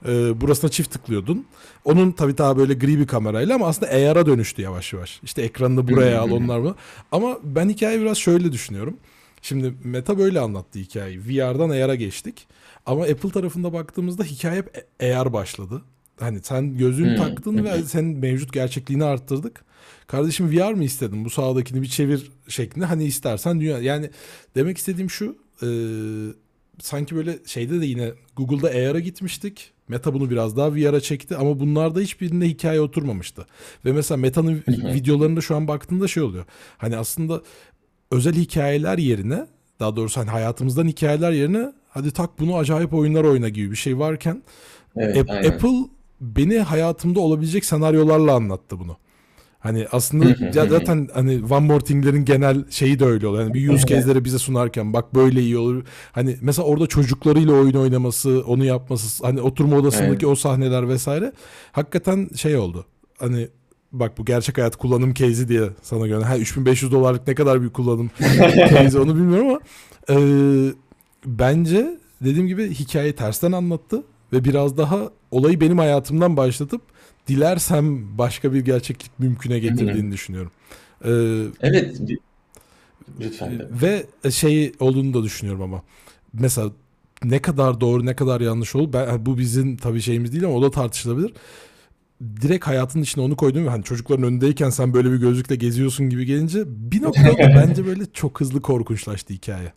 E, 0.09 0.40
burasına 0.40 0.71
çift 0.71 0.90
tıklıyordun. 0.90 1.47
Onun 1.85 2.12
tabii 2.12 2.38
daha 2.38 2.57
böyle 2.57 2.75
gri 2.75 2.99
bir 2.99 3.07
kamerayla 3.07 3.54
ama 3.54 3.66
aslında 3.66 3.92
AR'a 3.92 4.26
dönüştü 4.26 4.62
yavaş 4.62 4.92
yavaş. 4.92 5.21
İşte 5.23 5.42
ekranını 5.42 5.88
buraya 5.88 6.21
al 6.21 6.30
onlar 6.30 6.62
bu. 6.64 6.75
Ama 7.12 7.38
ben 7.45 7.69
hikayeyi 7.69 8.00
biraz 8.00 8.19
şöyle 8.19 8.52
düşünüyorum. 8.52 8.97
Şimdi 9.42 9.75
Meta 9.85 10.19
böyle 10.19 10.40
anlattı 10.40 10.78
hikayeyi. 10.78 11.21
VR'dan 11.21 11.71
AR'a 11.71 11.95
geçtik. 11.95 12.47
Ama 12.87 13.02
Apple 13.02 13.30
tarafında 13.30 13.73
baktığımızda 13.73 14.25
hikaye 14.25 14.57
hep 14.59 14.87
AR 15.02 15.33
başladı. 15.33 15.83
Hani 16.21 16.40
sen 16.42 16.76
gözlüğünü 16.78 17.16
taktın 17.16 17.64
ve 17.64 17.83
senin 17.83 18.19
mevcut 18.19 18.52
gerçekliğini 18.52 19.04
arttırdık. 19.04 19.64
Kardeşim 20.07 20.50
VR 20.52 20.73
mı 20.73 20.85
istedin? 20.85 21.25
Bu 21.25 21.30
sağdakini 21.30 21.83
bir 21.83 21.87
çevir 21.87 22.30
şeklinde. 22.49 22.85
Hani 22.85 23.04
istersen 23.04 23.61
dünya. 23.61 23.78
Yani 23.78 24.11
demek 24.54 24.78
istediğim 24.78 25.11
şu. 25.11 25.37
e, 25.62 25.69
sanki 26.80 27.16
böyle 27.16 27.38
şeyde 27.47 27.80
de 27.80 27.87
yine 27.87 28.12
Google'da 28.37 28.69
AR'a 28.69 29.00
gitmiştik. 29.00 29.73
Meta 29.90 30.14
bunu 30.14 30.30
biraz 30.30 30.56
daha 30.56 30.75
VR'a 30.75 31.00
çekti 31.00 31.37
ama 31.37 31.61
bunlarda 31.61 32.00
hiçbirinde 32.00 32.49
hikaye 32.49 32.80
oturmamıştı. 32.80 33.47
Ve 33.85 33.92
mesela 33.92 34.18
Meta'nın 34.18 34.62
videolarında 34.68 35.40
şu 35.40 35.56
an 35.56 35.68
baktığında 35.68 36.09
şey 36.09 36.23
oluyor. 36.23 36.44
Hani 36.78 36.97
aslında 36.97 37.42
özel 38.11 38.35
hikayeler 38.35 38.99
yerine 38.99 39.47
daha 39.80 39.97
doğrusu 39.97 40.20
hani 40.20 40.30
hayatımızdan 40.30 40.88
hikayeler 40.88 41.32
yerine 41.32 41.73
hadi 41.88 42.11
tak 42.11 42.38
bunu 42.38 42.56
acayip 42.56 42.94
oyunlar 42.94 43.25
oyna 43.25 43.49
gibi 43.49 43.70
bir 43.70 43.76
şey 43.76 43.99
varken 43.99 44.42
Evet, 44.97 45.30
aynen. 45.30 45.50
Apple 45.50 45.76
beni 46.20 46.59
hayatımda 46.59 47.20
olabilecek 47.20 47.64
senaryolarla 47.64 48.35
anlattı 48.35 48.78
bunu. 48.78 48.97
Hani 49.61 49.87
aslında 49.93 50.25
ya 50.55 50.67
zaten 50.67 51.09
hani 51.14 51.40
One 51.50 51.67
More 51.67 51.85
Thing'lerin 51.85 52.25
genel 52.25 52.71
şeyi 52.71 52.99
de 52.99 53.05
öyle 53.05 53.26
oluyor. 53.26 53.43
Yani 53.43 53.55
bir 53.55 53.69
use 53.69 53.87
case'leri 53.87 54.25
bize 54.25 54.38
sunarken 54.38 54.93
bak 54.93 55.14
böyle 55.14 55.40
iyi 55.40 55.59
olur. 55.59 55.85
Hani 56.12 56.37
mesela 56.40 56.67
orada 56.67 56.87
çocuklarıyla 56.87 57.52
oyun 57.52 57.75
oynaması, 57.75 58.43
onu 58.47 58.64
yapması, 58.64 59.26
hani 59.26 59.40
oturma 59.40 59.76
odasındaki 59.76 60.11
Evet. 60.11 60.25
o 60.25 60.35
sahneler 60.35 60.88
vesaire 60.88 61.33
hakikaten 61.73 62.29
şey 62.37 62.57
oldu. 62.57 62.85
Hani 63.19 63.49
bak 63.93 64.19
bu 64.19 64.25
gerçek 64.25 64.59
hayat 64.59 64.76
kullanım 64.76 65.14
case'i 65.14 65.49
diye 65.49 65.69
sana 65.83 66.07
göre. 66.07 66.25
Ha 66.25 66.38
3500 66.38 66.93
dolarlık 66.93 67.26
ne 67.29 67.35
kadar 67.35 67.62
bir 67.62 67.69
kullanım 67.71 68.11
case'i 68.71 68.99
onu 69.00 69.14
bilmiyorum 69.17 69.49
ama 69.49 69.61
e, 70.11 70.17
bence 71.26 71.99
dediğim 72.25 72.47
gibi 72.47 72.71
hikayeyi 72.71 73.12
tersten 73.12 73.52
anlattı 73.52 74.02
ve 74.33 74.45
biraz 74.45 74.76
daha 74.79 75.11
olayı 75.31 75.61
benim 75.61 75.79
hayatımdan 75.79 76.37
başlatıp 76.37 76.83
dilersem 77.29 78.19
başka 78.19 78.53
bir 78.53 78.61
gerçeklik 78.61 79.19
mümküne 79.19 79.59
getirdiğini 79.59 80.12
düşünüyorum. 80.12 80.53
E, 81.05 81.11
Evet, 81.61 82.00
lütfen 83.21 83.69
ve 83.71 84.07
şey 84.31 84.73
olduğunu 84.81 85.15
da 85.15 85.23
düşünüyorum 85.23 85.62
ama 85.62 85.83
mesela 86.33 86.73
ne 87.25 87.43
kadar 87.43 87.81
doğru 87.81 88.07
ne 88.07 88.17
kadar 88.17 88.41
yanlış 88.41 88.77
olur 88.77 88.93
ben 88.93 89.27
bu 89.27 89.39
bizim 89.39 89.77
tabii 89.77 90.00
şeyimiz 90.00 90.33
değil 90.33 90.45
ama 90.45 90.55
o 90.55 90.62
da 90.62 90.71
tartışılabilir. 90.71 91.33
Direkt 92.41 92.67
hayatın 92.67 93.03
içine 93.03 93.25
onu 93.25 93.37
koydum 93.37 93.67
hani 93.67 93.85
çocukların 93.85 94.25
önündeyken 94.25 94.71
sen 94.71 94.95
böyle 94.95 95.12
bir 95.12 95.17
gözlükle 95.17 95.57
geziyorsun 95.57 96.11
gibi 96.11 96.27
gelince 96.27 96.65
bir 96.67 97.03
noktada 97.03 97.37
bence 97.57 97.87
böyle 97.87 98.12
çok 98.12 98.41
hızlı 98.41 98.61
korkunçlaştı 98.61 99.35
hikaye. 99.35 99.73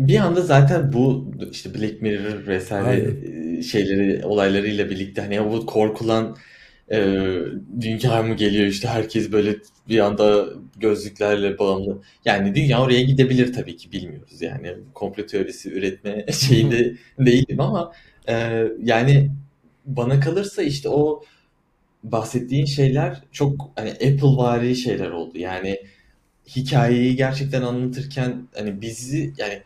Bir 0.00 0.16
anda 0.16 0.40
zaten 0.42 0.92
bu 0.92 1.32
işte 1.52 1.74
Black 1.74 2.02
Mirror 2.02 2.46
vesaire 2.46 2.86
Aynen. 2.88 3.58
e, 3.58 3.62
şeyleri 3.62 4.26
olaylarıyla 4.26 4.90
birlikte 4.90 5.22
hani 5.22 5.52
bu 5.52 5.66
korkulan 5.66 6.36
e, 6.92 6.98
dünya 7.80 8.22
mı 8.22 8.34
geliyor 8.34 8.66
işte 8.66 8.88
herkes 8.88 9.32
böyle 9.32 9.56
bir 9.88 9.98
anda 9.98 10.46
gözlüklerle 10.76 11.58
bağımlı. 11.58 12.02
Yani 12.24 12.54
dünya 12.54 12.82
oraya 12.82 13.02
gidebilir 13.02 13.52
tabii 13.52 13.76
ki 13.76 13.92
bilmiyoruz 13.92 14.42
yani 14.42 14.74
komplo 14.94 15.26
teorisi 15.26 15.72
üretme 15.72 16.26
şeyinde 16.32 16.96
değilim 17.18 17.60
ama 17.60 17.92
e, 18.28 18.64
yani 18.82 19.30
bana 19.86 20.20
kalırsa 20.20 20.62
işte 20.62 20.88
o 20.88 21.22
bahsettiğin 22.02 22.64
şeyler 22.66 23.22
çok 23.32 23.70
hani 23.76 23.90
Apple 23.90 24.36
vari 24.36 24.76
şeyler 24.76 25.10
oldu. 25.10 25.38
Yani 25.38 25.78
hikayeyi 26.56 27.16
gerçekten 27.16 27.62
anlatırken 27.62 28.48
hani 28.54 28.80
bizi 28.80 29.32
yani 29.38 29.62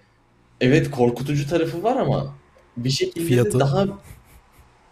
evet 0.64 0.90
korkutucu 0.90 1.48
tarafı 1.48 1.82
var 1.82 1.96
ama 1.96 2.34
bir 2.76 2.90
şekilde 2.90 3.24
de 3.24 3.28
Fiyatı. 3.28 3.60
daha 3.60 3.86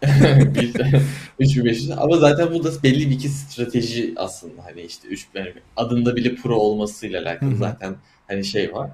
bir 0.55 0.73
3500 1.39 1.91
ama 1.91 2.17
zaten 2.17 2.53
bu 2.53 2.63
da 2.63 2.83
belli 2.83 3.09
bir 3.09 3.15
iki 3.15 3.29
strateji 3.29 4.13
aslında 4.15 4.65
hani 4.65 4.81
işte 4.81 5.07
3 5.07 5.27
yani 5.33 5.53
adında 5.75 6.15
bile 6.15 6.35
pro 6.35 6.55
olmasıyla 6.55 7.21
alakalı 7.21 7.51
hı. 7.51 7.55
zaten 7.57 7.95
hani 8.27 8.45
şey 8.45 8.73
var. 8.73 8.89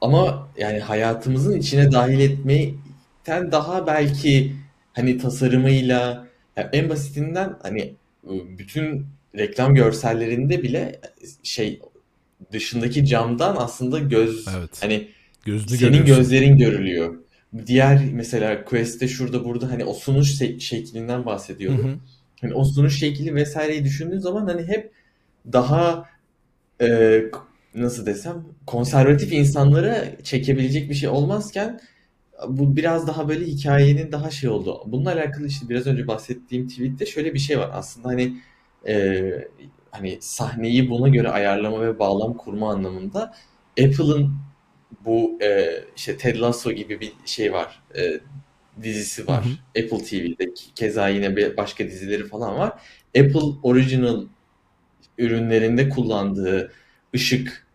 Ama 0.00 0.48
yani 0.58 0.78
hayatımızın 0.80 1.58
içine 1.58 1.92
dahil 1.92 2.20
etmekten 2.20 3.52
daha 3.52 3.86
belki 3.86 4.56
hani 4.92 5.18
tasarımıyla 5.18 6.26
ya 6.56 6.70
en 6.72 6.88
basitinden 6.88 7.56
hani 7.62 7.94
bütün 8.58 9.06
reklam 9.36 9.74
görsellerinde 9.74 10.62
bile 10.62 11.00
şey 11.42 11.80
dışındaki 12.52 13.06
camdan 13.06 13.56
aslında 13.56 13.98
göz 13.98 14.46
Evet. 14.58 14.82
hani 14.82 15.08
Gözünü 15.44 15.78
senin 15.78 15.92
görüyorsun. 15.92 16.16
gözlerin 16.16 16.58
görülüyor. 16.58 17.16
Diğer 17.66 18.04
mesela 18.12 18.64
Quest'te 18.64 19.08
şurada 19.08 19.44
burada 19.44 19.70
hani 19.70 19.84
o 19.84 19.94
sunuş 19.94 20.40
se- 20.40 20.60
şeklinden 20.60 21.24
Hı 21.82 21.88
hı. 21.88 21.96
Hani 22.40 22.54
o 22.54 22.64
sunuş 22.64 22.98
şekli 22.98 23.34
vesaireyi 23.34 23.84
düşündüğün 23.84 24.18
zaman 24.18 24.46
hani 24.46 24.62
hep 24.62 24.92
daha 25.52 26.04
e, 26.82 27.20
nasıl 27.74 28.06
desem 28.06 28.44
konservatif 28.66 29.32
insanlara 29.32 30.22
çekebilecek 30.22 30.90
bir 30.90 30.94
şey 30.94 31.08
olmazken 31.08 31.80
bu 32.48 32.76
biraz 32.76 33.06
daha 33.06 33.28
böyle 33.28 33.44
hikayenin 33.46 34.12
daha 34.12 34.30
şey 34.30 34.50
oldu. 34.50 34.82
Bununla 34.86 35.12
alakalı 35.12 35.46
işte 35.46 35.68
biraz 35.68 35.86
önce 35.86 36.06
bahsettiğim 36.06 36.68
tweette 36.68 37.06
şöyle 37.06 37.34
bir 37.34 37.38
şey 37.38 37.58
var. 37.58 37.70
Aslında 37.72 38.08
hani 38.08 38.36
e, 38.88 39.22
hani 39.90 40.18
sahneyi 40.20 40.90
buna 40.90 41.08
göre 41.08 41.28
ayarlama 41.28 41.82
ve 41.82 41.98
bağlam 41.98 42.36
kurma 42.36 42.70
anlamında 42.72 43.34
Apple'ın 43.80 44.32
bu 45.04 45.38
e, 45.42 45.70
işte 45.96 46.16
Ted 46.16 46.40
Lasso 46.40 46.72
gibi 46.72 47.00
bir 47.00 47.12
şey 47.24 47.52
var. 47.52 47.82
E, 47.96 48.20
dizisi 48.82 49.22
Hı 49.22 49.26
hı. 49.26 49.28
var. 49.28 49.44
Apple 49.68 50.04
TV'de 50.04 50.54
keza 50.74 51.08
yine 51.08 51.56
başka 51.56 51.86
dizileri 51.86 52.26
falan 52.26 52.58
var. 52.58 52.72
Apple 53.18 53.58
Original 53.62 54.24
ürünlerinde 55.18 55.88
kullandığı 55.88 56.72
ışık, 57.14 57.66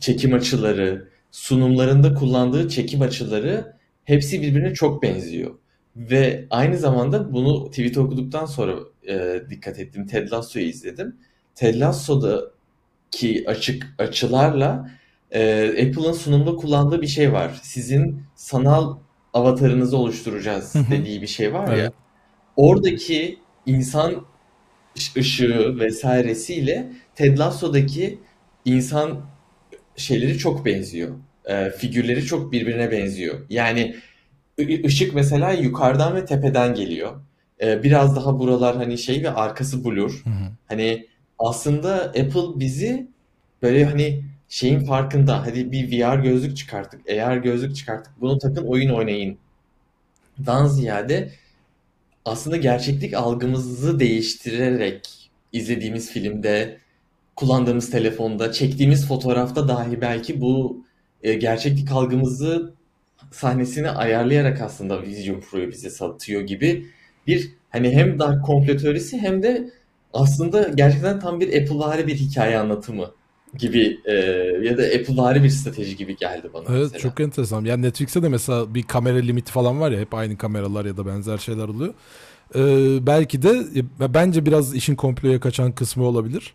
çekim 0.00 0.34
açıları, 0.34 1.08
sunumlarında 1.30 2.14
kullandığı 2.14 2.68
çekim 2.68 3.02
açıları 3.02 3.76
hepsi 4.04 4.42
birbirine 4.42 4.74
çok 4.74 5.02
benziyor. 5.02 5.54
Ve 5.96 6.46
aynı 6.50 6.76
zamanda 6.78 7.32
bunu 7.32 7.70
tweet'i 7.70 8.00
okuduktan 8.00 8.46
sonra 8.46 8.74
e, 9.08 9.42
dikkat 9.50 9.78
ettim. 9.78 10.06
Ted 10.06 10.32
Lasso'yu 10.32 10.64
izledim. 10.64 11.16
Ted 11.54 11.80
Lasso'daki 11.80 13.44
açık 13.46 13.94
açılarla 13.98 14.90
e, 15.32 15.68
Apple'ın 15.68 16.12
sunumda 16.12 16.56
kullandığı 16.56 17.02
bir 17.02 17.06
şey 17.06 17.32
var. 17.32 17.60
Sizin 17.62 18.22
sanal 18.34 18.96
avatarınızı 19.34 19.96
oluşturacağız 19.96 20.74
dediği 20.90 21.22
bir 21.22 21.26
şey 21.26 21.54
var 21.54 21.68
ya. 21.68 21.76
Evet. 21.76 21.92
Oradaki 22.56 23.38
insan 23.66 24.24
ışığı 25.16 25.78
vesairesiyle 25.78 26.92
Ted 27.14 27.38
Lasso'daki 27.38 28.18
insan 28.64 29.20
şeyleri 29.96 30.38
çok 30.38 30.66
benziyor. 30.66 31.10
Ee, 31.44 31.70
figürleri 31.70 32.24
çok 32.24 32.52
birbirine 32.52 32.90
benziyor. 32.90 33.40
Yani 33.50 33.96
ışık 34.84 35.14
mesela 35.14 35.52
yukarıdan 35.52 36.16
ve 36.16 36.24
tepeden 36.24 36.74
geliyor. 36.74 37.20
Ee, 37.62 37.82
biraz 37.82 38.16
daha 38.16 38.38
buralar 38.38 38.76
hani 38.76 38.98
şey 38.98 39.22
ve 39.22 39.30
arkası 39.30 39.84
blur. 39.84 40.22
Hı 40.24 40.30
hı. 40.30 40.50
Hani 40.66 41.06
aslında 41.38 41.94
Apple 41.94 42.60
bizi 42.60 43.08
böyle 43.62 43.84
hani 43.84 44.24
şeyin 44.50 44.84
farkında. 44.84 45.46
Hadi 45.46 45.72
bir 45.72 45.92
VR 45.92 46.18
gözlük 46.18 46.56
çıkarttık, 46.56 47.10
AR 47.10 47.36
gözlük 47.36 47.76
çıkarttık. 47.76 48.12
Bunu 48.20 48.38
takın 48.38 48.66
oyun 48.66 48.90
oynayın. 48.90 49.38
Dan 50.46 50.66
ziyade 50.66 51.32
aslında 52.24 52.56
gerçeklik 52.56 53.14
algımızı 53.14 54.00
değiştirerek 54.00 55.30
izlediğimiz 55.52 56.10
filmde, 56.12 56.78
kullandığımız 57.36 57.90
telefonda, 57.90 58.52
çektiğimiz 58.52 59.06
fotoğrafta 59.06 59.68
dahi 59.68 60.00
belki 60.00 60.40
bu 60.40 60.84
e, 61.22 61.34
gerçeklik 61.34 61.92
algımızı 61.92 62.74
sahnesini 63.32 63.90
ayarlayarak 63.90 64.60
aslında 64.60 65.02
Vision 65.02 65.40
Pro'yu 65.40 65.70
bize 65.70 65.90
satıyor 65.90 66.40
gibi 66.42 66.86
bir 67.26 67.50
hani 67.70 67.90
hem 67.90 68.18
daha 68.18 68.42
komplo 68.42 68.76
teorisi 68.76 69.18
hem 69.18 69.42
de 69.42 69.70
aslında 70.12 70.68
gerçekten 70.68 71.20
tam 71.20 71.40
bir 71.40 71.62
Apple'vari 71.62 72.06
bir 72.06 72.14
hikaye 72.14 72.58
anlatımı 72.58 73.10
gibi 73.58 74.00
e, 74.04 74.12
ya 74.62 74.78
da 74.78 74.82
Apple'vari 74.82 75.42
bir 75.44 75.48
strateji 75.50 75.96
gibi 75.96 76.16
geldi 76.16 76.50
bana 76.54 76.64
Evet 76.68 76.90
mesela. 76.92 76.98
çok 76.98 77.20
enteresan. 77.20 77.64
Yani 77.64 77.82
Netflix'te 77.82 78.22
de 78.22 78.28
mesela 78.28 78.74
bir 78.74 78.82
kamera 78.82 79.16
limiti 79.18 79.52
falan 79.52 79.80
var 79.80 79.90
ya 79.90 80.00
hep 80.00 80.14
aynı 80.14 80.38
kameralar 80.38 80.84
ya 80.84 80.96
da 80.96 81.06
benzer 81.06 81.38
şeyler 81.38 81.68
oluyor. 81.68 81.94
Ee, 82.54 83.06
belki 83.06 83.42
de 83.42 83.48
e, 83.76 84.14
bence 84.14 84.46
biraz 84.46 84.74
işin 84.74 84.94
komploya 84.94 85.40
kaçan 85.40 85.72
kısmı 85.72 86.04
olabilir. 86.04 86.54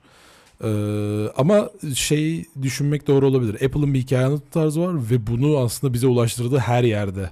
Ee, 0.64 1.28
ama 1.38 1.70
şey 1.96 2.46
düşünmek 2.62 3.08
doğru 3.08 3.28
olabilir. 3.28 3.54
Apple'ın 3.56 3.94
bir 3.94 4.00
hikaye 4.00 4.26
anlatım 4.26 4.50
tarzı 4.52 4.82
var 4.82 4.96
ve 5.12 5.28
bunu 5.28 5.58
aslında 5.58 5.94
bize 5.94 6.08
ulaştırdığı 6.08 6.58
her 6.58 6.84
yerde 6.84 7.32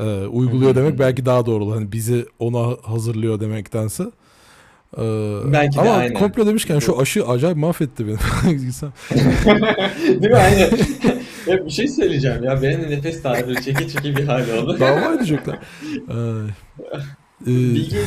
e, 0.00 0.04
hı 0.04 0.26
uyguluyor 0.28 0.74
demek 0.74 0.98
belki 0.98 1.26
daha 1.26 1.46
doğru 1.46 1.64
olur. 1.64 1.74
Hani 1.74 1.92
bizi 1.92 2.26
ona 2.38 2.76
hazırlıyor 2.82 3.40
demektense. 3.40 4.04
Ee, 4.98 5.02
Belki 5.52 5.76
de 5.76 5.80
ama 5.80 5.90
aynen. 5.92 6.14
komplo 6.14 6.46
demişken 6.46 6.78
şu 6.78 7.00
aşı 7.00 7.26
acayip 7.26 7.56
mahvetti 7.56 8.06
beni. 8.06 8.16
Değil 10.22 10.32
mi? 10.32 10.36
Aynen. 10.36 10.70
Ya 11.46 11.66
bir 11.66 11.70
şey 11.70 11.88
söyleyeceğim 11.88 12.44
ya. 12.44 12.62
Benim 12.62 12.82
de 12.82 12.90
nefes 12.90 13.24
darlığı 13.24 13.54
çeke 13.62 13.88
çeke 13.88 14.16
bir 14.16 14.24
hal 14.24 14.48
oldu. 14.58 14.76
Dava 14.80 15.14
edecekler. 15.14 15.58
Ee, 16.08 16.14
e, 17.42 17.46
Bilgi 17.46 17.98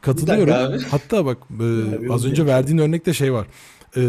katılıyorum. 0.00 0.80
Hatta 0.90 1.24
bak 1.26 1.38
e, 1.60 2.12
az 2.12 2.26
önce 2.26 2.46
verdiğin 2.46 2.78
örnekte 2.78 3.12
şey 3.12 3.32
var. 3.32 3.46
E, 3.96 4.00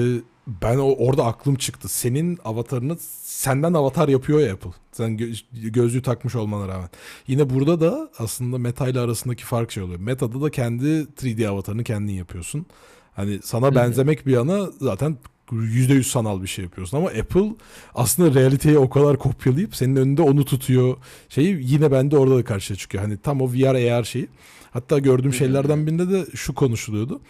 ben 0.47 0.77
o, 0.77 0.95
orada 0.95 1.25
aklım 1.25 1.55
çıktı. 1.55 1.87
Senin 1.87 2.39
avatarını 2.45 2.97
senden 3.21 3.73
avatar 3.73 4.07
yapıyor 4.07 4.39
ya 4.39 4.53
Apple. 4.53 4.71
Sen 4.91 5.17
gö- 5.17 5.69
gözlüğü 5.69 6.01
takmış 6.01 6.35
olmana 6.35 6.67
rağmen. 6.67 6.89
Yine 7.27 7.49
burada 7.49 7.81
da 7.81 8.09
aslında 8.19 8.57
Meta 8.57 8.87
ile 8.87 8.99
arasındaki 8.99 9.45
fark 9.45 9.71
şey 9.71 9.83
oluyor. 9.83 9.99
Meta'da 9.99 10.41
da 10.41 10.49
kendi 10.51 10.85
3D 10.85 11.47
avatarını 11.47 11.83
kendin 11.83 12.13
yapıyorsun. 12.13 12.65
Hani 13.13 13.39
sana 13.43 13.67
hı. 13.67 13.75
benzemek 13.75 14.25
bir 14.25 14.31
yana 14.31 14.69
zaten 14.81 15.17
%100 15.51 16.03
sanal 16.03 16.41
bir 16.41 16.47
şey 16.47 16.65
yapıyorsun 16.65 16.97
ama 16.97 17.07
Apple 17.07 17.55
aslında 17.95 18.39
realiteyi 18.39 18.77
o 18.77 18.89
kadar 18.89 19.17
kopyalayıp 19.17 19.75
senin 19.75 19.95
önünde 19.95 20.21
onu 20.21 20.45
tutuyor. 20.45 20.97
Şeyi 21.29 21.59
yine 21.61 21.91
bende 21.91 22.17
orada 22.17 22.37
da 22.37 22.43
karşıya 22.43 22.77
çıkıyor. 22.77 23.03
Hani 23.03 23.17
tam 23.17 23.41
o 23.41 23.53
VR 23.53 23.91
AR 23.91 24.03
şeyi. 24.03 24.27
Hatta 24.71 24.99
gördüğüm 24.99 25.33
şeylerden 25.33 25.87
birinde 25.87 26.09
de 26.09 26.25
şu 26.35 26.55
konuşuluyordu. 26.55 27.21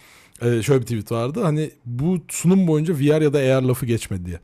Ee, 0.41 0.61
şöyle 0.63 0.81
bir 0.81 0.85
tweet 0.85 1.11
vardı. 1.11 1.41
Hani 1.43 1.71
bu 1.85 2.17
sunum 2.29 2.67
boyunca 2.67 2.93
VR 2.93 3.21
ya 3.21 3.33
da 3.33 3.37
AR 3.37 3.61
lafı 3.61 3.85
geçmedi 3.85 4.25
diye. 4.25 4.39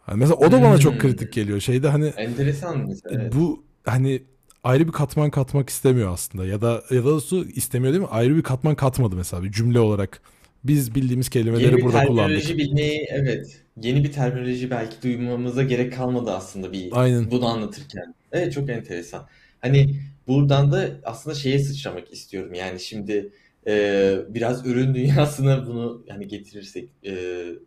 Hani 0.00 0.18
mesela 0.18 0.34
o 0.34 0.52
da 0.52 0.62
bana 0.62 0.78
çok 0.78 1.00
kritik 1.00 1.32
geliyor. 1.32 1.60
Şeyde 1.60 1.88
hani 1.88 2.06
Enteresan 2.06 2.78
mesela. 2.88 3.20
Evet. 3.22 3.32
bu 3.34 3.64
hani 3.84 4.22
ayrı 4.64 4.86
bir 4.86 4.92
katman 4.92 5.30
katmak 5.30 5.70
istemiyor 5.70 6.12
aslında. 6.12 6.46
Ya 6.46 6.60
da 6.60 6.82
ya 6.90 7.04
da 7.04 7.20
su 7.20 7.44
istemiyor 7.48 7.92
değil 7.92 8.02
mi? 8.02 8.08
Ayrı 8.10 8.36
bir 8.36 8.42
katman 8.42 8.74
katmadı 8.74 9.16
mesela 9.16 9.42
bir 9.42 9.52
cümle 9.52 9.80
olarak. 9.80 10.20
Biz 10.64 10.94
bildiğimiz 10.94 11.26
Yeni 11.26 11.44
kelimeleri 11.44 11.76
bir 11.76 11.82
burada 11.82 12.04
kullandık. 12.04 12.42
terminoloji 12.42 12.58
bilmeyi 12.58 13.06
evet. 13.10 13.60
Yeni 13.82 14.04
bir 14.04 14.12
terminoloji 14.12 14.70
belki 14.70 15.02
duymamıza 15.02 15.62
gerek 15.62 15.92
kalmadı 15.92 16.30
aslında 16.30 16.72
bir 16.72 16.88
Aynen. 16.92 17.30
bunu 17.30 17.46
anlatırken. 17.46 18.14
Evet 18.32 18.52
çok 18.52 18.70
enteresan. 18.70 19.26
Hani 19.60 20.00
buradan 20.28 20.72
da 20.72 20.90
aslında 21.04 21.36
şeye 21.36 21.58
sıçramak 21.58 22.12
istiyorum. 22.12 22.54
Yani 22.54 22.80
şimdi 22.80 23.32
e, 23.66 24.16
biraz 24.28 24.66
ürün 24.66 24.94
dünyasına 24.94 25.66
bunu 25.66 26.02
yani 26.06 26.28
getirirsek 26.28 26.88
e, 27.04 27.12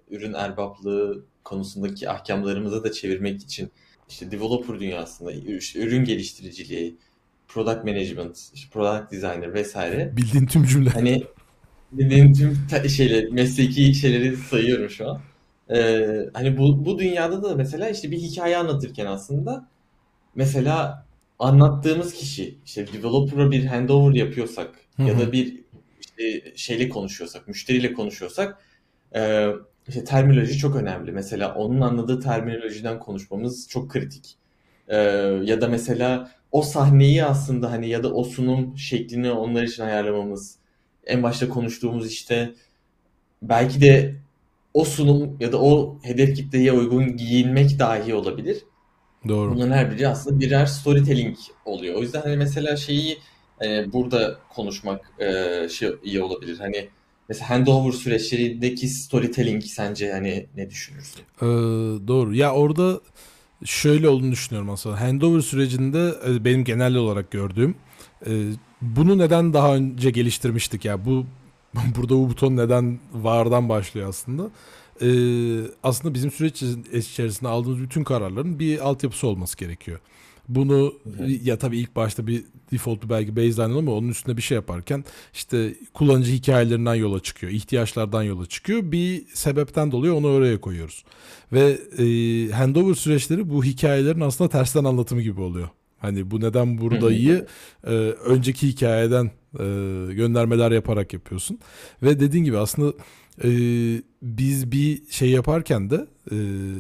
ürün 0.10 0.34
erbaplığı 0.34 1.26
konusundaki 1.44 2.10
ahkamlarımıza 2.10 2.84
da 2.84 2.92
çevirmek 2.92 3.42
için 3.42 3.72
işte 4.10 4.32
developer 4.32 4.80
dünyasında 4.80 5.32
işte 5.32 5.80
ürün 5.80 6.06
geliştiriciliği, 6.06 6.96
product 7.48 7.84
management, 7.86 8.52
işte 8.54 8.70
product 8.74 9.12
designer 9.12 9.54
vesaire 9.54 10.14
Bildiğin 10.18 10.46
tüm 10.46 10.64
cümle. 10.66 10.90
Hani 10.90 11.24
dediğin 11.92 12.34
tüm 12.34 12.68
ta- 12.70 12.90
şeyler, 12.90 13.30
mesleki 13.30 13.94
şeyleri 13.94 14.38
sayıyorum 14.38 14.90
şu 14.90 15.10
an. 15.10 15.22
Ee, 15.70 16.30
hani 16.34 16.58
bu, 16.58 16.86
bu 16.86 17.00
dünyada 17.00 17.44
da 17.44 17.56
mesela 17.56 17.90
işte 17.90 18.12
bir 18.12 18.18
hikaye 18.18 18.58
anlatırken 18.58 19.06
aslında 19.06 19.68
mesela 20.36 21.06
anlattığımız 21.40 22.14
kişi 22.14 22.58
işte 22.66 22.88
developer'a 22.94 23.52
bir 23.52 23.66
handover 23.66 24.14
yapıyorsak 24.16 24.70
Hı 24.98 25.04
ya 25.04 25.20
da 25.20 25.32
bir 25.32 25.61
işte 26.22 26.58
şeyle 26.58 26.90
konuşuyorsak, 26.90 27.48
müşteriyle 27.48 27.94
konuşuyorsak 27.94 28.58
e, 29.16 29.50
işte 29.88 30.04
terminoloji 30.04 30.58
çok 30.58 30.76
önemli. 30.76 31.12
Mesela 31.12 31.56
onun 31.56 31.82
anladığı 31.82 32.20
terminolojiden 32.20 33.00
konuşmamız 33.00 33.68
çok 33.70 33.92
kritik. 33.92 34.38
E, 34.88 34.98
ya 35.44 35.62
da 35.62 35.68
mesela 35.68 36.32
o 36.52 36.62
sahneyi 36.62 37.26
aslında 37.26 37.72
hani 37.72 37.90
ya 37.90 38.04
da 38.04 38.14
o 38.14 38.24
sunum 38.24 38.78
şeklini 38.78 39.32
onlar 39.32 39.64
için 39.64 39.84
ayarlamamız. 39.84 40.56
En 41.06 41.24
başta 41.24 41.50
konuştuğumuz 41.50 42.12
işte 42.12 42.54
belki 43.42 43.82
de 43.82 44.16
o 44.74 44.86
sunum 44.86 45.38
ya 45.40 45.52
da 45.52 45.62
o 45.62 46.00
hedef 46.04 46.36
kitleye 46.36 46.72
uygun 46.72 47.18
giyinmek 47.18 47.80
dahi 47.80 48.16
olabilir. 48.16 48.58
Doğru. 49.28 49.56
Bunların 49.56 49.72
her 49.72 49.92
biri 49.92 50.08
aslında 50.08 50.40
birer 50.40 50.66
storytelling 50.66 51.38
oluyor. 51.66 51.96
O 51.96 52.02
yüzden 52.02 52.22
hani 52.22 52.38
mesela 52.38 52.76
şeyi 52.76 53.18
e, 53.64 53.94
burada 53.94 54.38
konuşmak 54.50 55.12
e, 55.20 55.70
şey 55.70 55.90
iyi 56.04 56.22
olabilir. 56.22 56.60
Hani 56.60 56.90
mesela 57.30 57.50
handover 57.50 57.92
süreçlerindeki 57.92 58.88
storytelling 58.88 59.64
sence 59.64 60.12
hani 60.12 60.46
ne 60.58 60.70
düşünürsün? 60.70 61.22
Ee, 61.42 61.46
doğru. 62.08 62.36
Ya 62.36 62.54
orada 62.54 63.02
şöyle 63.66 64.10
olduğunu 64.10 64.32
düşünüyorum 64.32 64.70
aslında. 64.70 65.02
Handover 65.02 65.42
sürecinde 65.42 66.14
e, 66.28 66.46
benim 66.46 66.64
genel 66.64 66.96
olarak 66.96 67.32
gördüğüm 67.32 67.76
e, 68.28 68.32
bunu 68.82 69.18
neden 69.18 69.54
daha 69.54 69.76
önce 69.76 70.12
geliştirmiştik 70.12 70.86
ya 70.86 71.06
bu 71.06 71.26
burada 71.96 72.16
bu 72.16 72.30
buton 72.30 72.58
neden 72.58 73.00
vardan 73.14 73.70
başlıyor 73.70 74.10
aslında. 74.10 74.50
Ee, 75.02 75.62
aslında 75.84 76.14
bizim 76.14 76.32
süreç 76.32 76.64
içerisinde 76.94 77.50
aldığımız 77.50 77.80
bütün 77.80 78.04
kararların 78.04 78.60
bir 78.60 78.80
altyapısı 78.80 79.28
olması 79.28 79.58
gerekiyor. 79.58 80.00
Bunu 80.48 80.94
hı. 81.18 81.32
ya 81.44 81.58
tabii 81.58 81.78
ilk 81.78 81.96
başta 81.96 82.28
bir 82.28 82.44
default 82.72 83.10
belki 83.10 83.36
baseline 83.36 83.78
ama 83.78 83.92
onun 83.92 84.10
üstüne 84.10 84.38
bir 84.38 84.42
şey 84.42 84.56
yaparken 84.56 85.04
işte 85.34 85.76
kullanıcı 85.94 86.32
hikayelerinden 86.32 86.96
yola 86.96 87.20
çıkıyor, 87.20 87.52
ihtiyaçlardan 87.52 88.24
yola 88.24 88.46
çıkıyor. 88.46 88.92
Bir 88.92 89.26
sebepten 89.34 89.92
dolayı 89.92 90.14
onu 90.14 90.28
oraya 90.28 90.62
koyuyoruz. 90.62 91.04
Ve 91.54 91.80
e, 91.98 92.06
handover 92.52 92.94
süreçleri 92.94 93.50
bu 93.50 93.64
hikayelerin 93.64 94.22
aslında 94.22 94.50
tersten 94.50 94.84
anlatımı 94.84 95.22
gibi 95.22 95.42
oluyor. 95.42 95.70
Hani 95.98 96.32
bu 96.32 96.42
neden 96.42 96.78
buradayı 96.78 97.46
e, 97.84 97.92
önceki 98.26 98.68
hikayeden 98.68 99.32
e, 99.54 99.64
göndermeler 100.14 100.72
yaparak 100.72 101.14
yapıyorsun. 101.14 101.60
Ve 102.04 102.20
dediğin 102.20 102.44
gibi 102.44 102.58
aslında 102.58 102.94
e, 103.44 103.50
biz 104.22 104.72
bir 104.72 105.02
şey 105.10 105.30
yaparken 105.30 105.90
de 105.90 106.08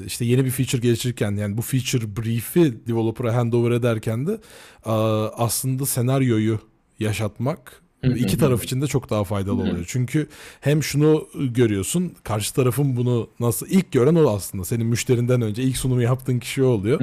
işte 0.05 0.25
yeni 0.25 0.45
bir 0.45 0.51
feature 0.51 0.81
geliştirirken 0.81 1.31
yani 1.31 1.57
bu 1.57 1.61
feature 1.61 2.15
brief'i 2.17 2.87
developer'a 2.87 3.35
handover 3.35 3.71
ederken 3.71 4.27
de 4.27 4.39
a, 4.85 4.93
aslında 5.29 5.85
senaryoyu 5.85 6.59
yaşatmak 6.99 7.81
İki 8.03 8.37
taraf 8.37 8.63
için 8.63 8.81
de 8.81 8.87
çok 8.87 9.09
daha 9.09 9.23
faydalı 9.23 9.61
oluyor. 9.61 9.85
Çünkü 9.87 10.27
hem 10.61 10.83
şunu 10.83 11.27
görüyorsun 11.35 12.13
karşı 12.23 12.53
tarafın 12.53 12.95
bunu 12.97 13.27
nasıl 13.39 13.67
ilk 13.69 13.91
gören 13.91 14.15
o 14.15 14.29
aslında 14.29 14.65
senin 14.65 14.85
müşterinden 14.85 15.41
önce 15.41 15.63
ilk 15.63 15.77
sunumu 15.77 16.01
yaptığın 16.01 16.39
kişi 16.39 16.63
o 16.63 16.67
oluyor. 16.67 16.99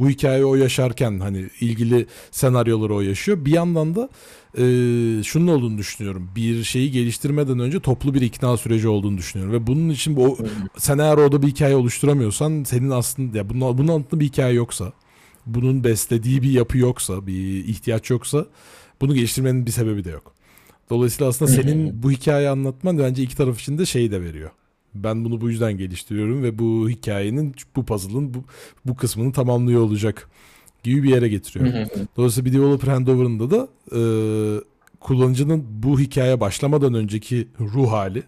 Bu 0.00 0.08
hikayeyi 0.08 0.44
o 0.44 0.54
yaşarken 0.54 1.20
hani 1.20 1.50
ilgili 1.60 2.06
senaryoları 2.30 2.94
o 2.94 3.00
yaşıyor. 3.00 3.44
Bir 3.44 3.52
yandan 3.52 3.94
da 3.94 4.08
e, 4.58 4.62
şunun 5.22 5.46
olduğunu 5.46 5.78
düşünüyorum. 5.78 6.28
Bir 6.36 6.64
şeyi 6.64 6.90
geliştirmeden 6.90 7.58
önce 7.58 7.80
toplu 7.80 8.14
bir 8.14 8.20
ikna 8.20 8.56
süreci 8.56 8.88
olduğunu 8.88 9.18
düşünüyorum. 9.18 9.54
Ve 9.54 9.66
bunun 9.66 9.88
için 9.90 10.16
bu 10.16 10.38
Hı 10.38 10.42
hı. 10.42 10.48
sen 10.78 10.98
eğer 10.98 11.16
orada 11.16 11.42
bir 11.42 11.46
hikaye 11.46 11.76
oluşturamıyorsan 11.76 12.64
senin 12.64 12.90
aslında 12.90 13.38
ya 13.38 13.48
bunun, 13.50 13.78
bunun 13.78 13.88
altında 13.88 14.20
bir 14.20 14.26
hikaye 14.26 14.54
yoksa 14.54 14.92
bunun 15.46 15.84
beslediği 15.84 16.42
bir 16.42 16.50
yapı 16.50 16.78
yoksa 16.78 17.26
bir 17.26 17.64
ihtiyaç 17.64 18.10
yoksa 18.10 18.46
bunu 19.00 19.14
geliştirmenin 19.14 19.66
bir 19.66 19.70
sebebi 19.70 20.04
de 20.04 20.10
yok. 20.10 20.39
Dolayısıyla 20.90 21.28
aslında 21.28 21.50
senin 21.50 22.02
bu 22.02 22.10
hikayeyi 22.10 22.48
anlatman 22.50 22.98
bence 22.98 23.22
iki 23.22 23.36
taraf 23.36 23.60
için 23.60 23.78
de 23.78 23.86
şeyi 23.86 24.10
de 24.10 24.22
veriyor. 24.22 24.50
Ben 24.94 25.24
bunu 25.24 25.40
bu 25.40 25.50
yüzden 25.50 25.72
geliştiriyorum 25.78 26.42
ve 26.42 26.58
bu 26.58 26.88
hikayenin 26.90 27.54
bu 27.76 27.84
puzzle'ın 27.84 28.34
bu, 28.34 28.44
bu 28.86 28.96
kısmını 28.96 29.32
tamamlıyor 29.32 29.80
olacak 29.80 30.28
gibi 30.82 31.02
bir 31.02 31.10
yere 31.10 31.28
getiriyor. 31.28 31.86
Dolayısıyla 32.16 32.50
bir 32.52 32.58
developer 32.58 32.88
handover'ında 32.88 33.50
da 33.50 33.68
e, 33.96 34.00
kullanıcının 35.00 35.64
bu 35.68 36.00
hikaye 36.00 36.40
başlamadan 36.40 36.94
önceki 36.94 37.48
ruh 37.60 37.90
hali 37.90 38.22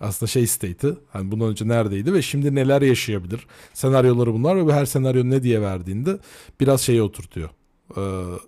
aslında 0.00 0.30
şey 0.30 0.46
state'i 0.46 0.92
hani 1.12 1.30
bundan 1.30 1.48
önce 1.48 1.68
neredeydi 1.68 2.12
ve 2.12 2.22
şimdi 2.22 2.54
neler 2.54 2.82
yaşayabilir 2.82 3.46
senaryoları 3.74 4.32
bunlar 4.34 4.66
ve 4.66 4.72
her 4.72 4.84
senaryo 4.86 5.24
ne 5.24 5.42
diye 5.42 5.60
verdiğinde 5.62 6.18
biraz 6.60 6.80
şeye 6.80 7.02
oturtuyor. 7.02 7.48
Ee, 7.96 8.00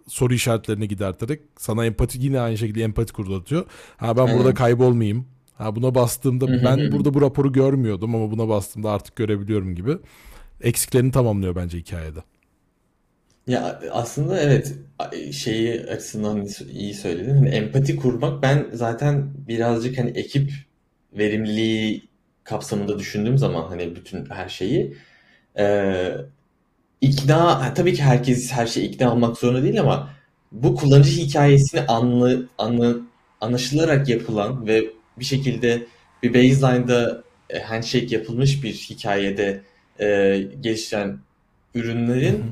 soru 0.08 0.34
işaretlerini 0.34 0.88
giderterek 0.88 1.40
sana 1.56 1.86
empati 1.86 2.18
yine 2.22 2.40
aynı 2.40 2.58
şekilde 2.58 2.84
empati 2.84 3.12
kurdatıyor. 3.12 3.66
Ha 3.96 4.16
ben 4.16 4.26
burada 4.26 4.38
Aynen. 4.38 4.54
kaybolmayayım. 4.54 5.26
Ha 5.54 5.76
buna 5.76 5.94
bastığımda 5.94 6.48
ben 6.64 6.92
burada 6.92 7.14
bu 7.14 7.20
raporu 7.20 7.52
görmüyordum 7.52 8.14
ama 8.14 8.30
buna 8.30 8.48
bastığımda 8.48 8.90
artık 8.90 9.16
görebiliyorum 9.16 9.74
gibi 9.74 9.98
eksiklerini 10.60 11.12
tamamlıyor 11.12 11.56
bence 11.56 11.78
hikayede. 11.78 12.18
Ya 13.46 13.80
aslında 13.92 14.40
evet 14.40 14.74
şeyi 15.32 15.80
açısından 15.80 16.46
iyi 16.72 16.94
söyledin. 16.94 17.34
Hani 17.34 17.48
empati 17.48 17.96
kurmak 17.96 18.42
ben 18.42 18.66
zaten 18.72 19.30
birazcık 19.48 19.98
hani 19.98 20.10
ekip 20.10 20.52
verimliliği 21.12 22.08
kapsamında 22.44 22.98
düşündüğüm 22.98 23.38
zaman 23.38 23.68
hani 23.68 23.96
bütün 23.96 24.30
her 24.30 24.48
şeyi 24.48 24.96
e, 25.58 25.64
ikna 27.00 27.74
tabii 27.74 27.94
ki 27.94 28.02
herkes 28.02 28.52
her 28.52 28.66
şeye 28.66 28.86
ikna 28.86 29.12
olmak 29.12 29.38
zorunda 29.38 29.62
değil 29.62 29.80
ama 29.80 30.10
bu 30.52 30.74
kullanıcı 30.74 31.10
hikayesini 31.10 31.80
anlı, 31.80 32.48
anlı, 32.58 33.02
anlaşılarak 33.40 34.08
yapılan 34.08 34.66
ve 34.66 34.84
bir 35.18 35.24
şekilde 35.24 35.86
bir 36.22 36.34
baseline'da 36.34 37.22
e, 37.50 37.58
handshake 37.60 38.16
yapılmış 38.16 38.62
bir 38.64 38.72
hikayede 38.74 39.62
e, 40.00 40.38
geliştiren 40.60 41.06
Hı 41.08 41.20
ürünlerin 41.74 42.44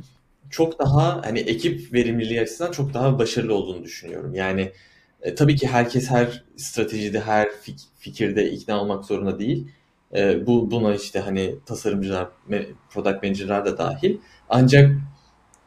çok 0.51 0.79
daha 0.79 1.23
hani 1.27 1.39
ekip 1.41 1.93
verimliliği 1.93 2.41
açısından 2.41 2.73
çok 2.73 2.95
daha 2.95 3.19
başarılı 3.19 3.55
olduğunu 3.55 3.85
düşünüyorum. 3.85 4.35
Yani 4.35 4.73
e, 5.23 5.35
tabii 5.35 5.57
ki 5.57 5.67
herkes 5.69 6.11
her 6.11 6.45
stratejide, 6.57 7.21
her 7.21 7.47
fik- 7.49 7.87
fikirde 7.99 8.51
ikna 8.51 8.81
olmak 8.83 9.05
zorunda 9.05 9.39
değil. 9.39 9.69
E, 10.17 10.47
bu 10.47 10.71
buna 10.71 10.95
işte 10.95 11.21
hani 11.21 11.55
tasarımcılar, 11.67 12.29
product 12.91 13.23
manager'lar 13.23 13.65
da 13.67 13.79
dahil. 13.79 14.17
Ancak 14.49 14.91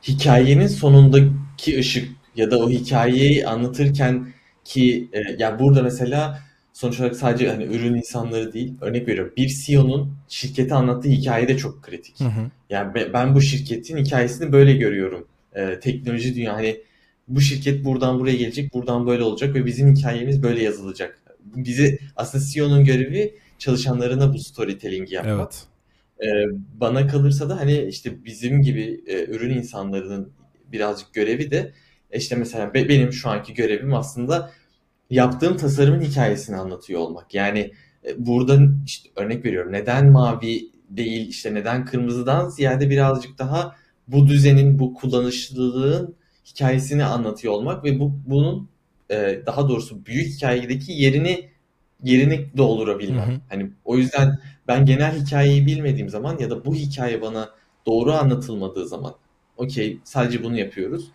hikayenin 0.07 0.67
sonundaki 0.67 1.79
ışık 1.79 2.09
ya 2.35 2.51
da 2.51 2.59
o 2.59 2.69
hikayeyi 2.69 3.47
anlatırken 3.47 4.27
ki 4.63 5.09
e, 5.13 5.19
ya 5.39 5.59
burada 5.59 5.83
mesela 5.83 6.39
sonuç 6.73 6.99
olarak 6.99 7.15
sadece 7.15 7.49
hani 7.49 7.63
ürün 7.63 7.95
insanları 7.95 8.53
değil, 8.53 8.73
örnek 8.81 9.07
veriyorum. 9.07 9.33
Bir 9.37 9.47
CEO'nun 9.47 10.13
şirketi 10.27 10.73
anlattığı 10.73 11.09
hikaye 11.09 11.47
de 11.47 11.57
çok 11.57 11.83
kritik. 11.83 12.19
Hı 12.19 12.23
hı. 12.23 12.51
Yani 12.69 12.95
be- 12.95 13.13
ben 13.13 13.35
bu 13.35 13.41
şirketin 13.41 13.97
hikayesini 13.97 14.51
böyle 14.51 14.73
görüyorum. 14.73 15.27
Ee, 15.55 15.79
teknoloji 15.79 16.35
dünya 16.35 16.53
hani 16.53 16.77
bu 17.27 17.41
şirket 17.41 17.85
buradan 17.85 18.19
buraya 18.19 18.35
gelecek, 18.35 18.73
buradan 18.73 19.07
böyle 19.07 19.23
olacak 19.23 19.55
ve 19.55 19.65
bizim 19.65 19.95
hikayemiz 19.95 20.43
böyle 20.43 20.63
yazılacak. 20.63 21.19
Bizi 21.55 21.99
aslında 22.15 22.43
CEO'nun 22.53 22.85
görevi 22.85 23.33
çalışanlarına 23.61 24.33
bu 24.33 24.39
storytelling 24.39 25.11
yapmak. 25.11 25.35
Evet. 25.35 25.63
Ee, 26.23 26.55
bana 26.73 27.07
kalırsa 27.07 27.49
da 27.49 27.59
hani 27.59 27.81
işte 27.83 28.25
bizim 28.25 28.61
gibi 28.61 29.03
e, 29.07 29.25
ürün 29.25 29.57
insanlarının 29.57 30.31
birazcık 30.71 31.13
görevi 31.13 31.51
de 31.51 31.73
e, 32.11 32.17
işte 32.17 32.35
mesela 32.35 32.73
be- 32.73 32.89
benim 32.89 33.13
şu 33.13 33.29
anki 33.29 33.53
görevim 33.53 33.93
aslında 33.93 34.51
yaptığım 35.09 35.57
tasarımın 35.57 36.01
hikayesini 36.01 36.55
anlatıyor 36.55 36.99
olmak. 36.99 37.33
Yani 37.33 37.71
e, 38.05 38.25
burada 38.25 38.59
işte 38.85 39.09
örnek 39.15 39.45
veriyorum 39.45 39.71
neden 39.71 40.11
mavi 40.11 40.71
değil 40.89 41.27
işte 41.29 41.53
neden 41.53 41.85
kırmızıdan 41.85 42.49
ziyade 42.49 42.89
birazcık 42.89 43.39
daha 43.39 43.75
bu 44.07 44.27
düzenin 44.27 44.79
bu 44.79 44.93
kullanışlılığın 44.93 46.15
hikayesini 46.45 47.03
anlatıyor 47.03 47.53
olmak 47.53 47.83
ve 47.83 47.99
bu 47.99 48.13
bunun 48.25 48.69
e, 49.11 49.41
daha 49.45 49.69
doğrusu 49.69 50.05
büyük 50.05 50.35
hikayedeki 50.35 50.91
yerini 50.91 51.51
yerini 52.03 52.37
Hı 52.37 52.57
doldurabilmem. 52.57 53.29
hı. 53.29 53.39
Hani 53.49 53.71
o 53.85 53.97
yüzden 53.97 54.39
ben 54.67 54.85
genel 54.85 55.19
hikayeyi 55.19 55.65
bilmediğim 55.65 56.09
zaman 56.09 56.37
ya 56.39 56.49
da 56.49 56.65
bu 56.65 56.75
hikaye 56.75 57.21
bana 57.21 57.49
doğru 57.85 58.13
anlatılmadığı 58.13 58.87
zaman 58.87 59.13
okey 59.57 59.99
sadece 60.03 60.43
bunu 60.43 60.59
yapıyoruz. 60.59 61.11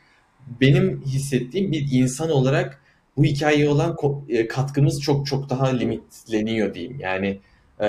Benim 0.60 1.02
hissettiğim 1.02 1.72
bir 1.72 1.88
insan 1.92 2.30
olarak 2.30 2.82
bu 3.16 3.24
hikayeye 3.24 3.68
olan 3.68 3.96
e, 4.28 4.48
katkımız 4.48 5.00
çok 5.02 5.26
çok 5.26 5.50
daha 5.50 5.66
limitleniyor 5.66 6.74
diyeyim. 6.74 7.00
Yani 7.00 7.40
e, 7.80 7.86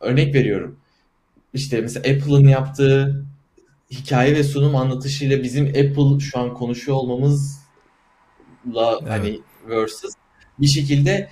örnek 0.00 0.34
veriyorum. 0.34 0.76
İşte 1.54 1.80
mesela 1.80 2.14
Apple'ın 2.14 2.48
yaptığı 2.48 3.24
hikaye 3.90 4.34
ve 4.34 4.44
sunum 4.44 4.76
anlatışıyla 4.76 5.42
bizim 5.42 5.66
Apple 5.66 6.20
şu 6.20 6.38
an 6.38 6.54
konuşuyor 6.54 6.96
olmamızla 6.98 7.58
Evet. 8.74 9.10
hani 9.10 9.40
versus 9.68 10.12
bir 10.58 10.66
şekilde 10.66 11.28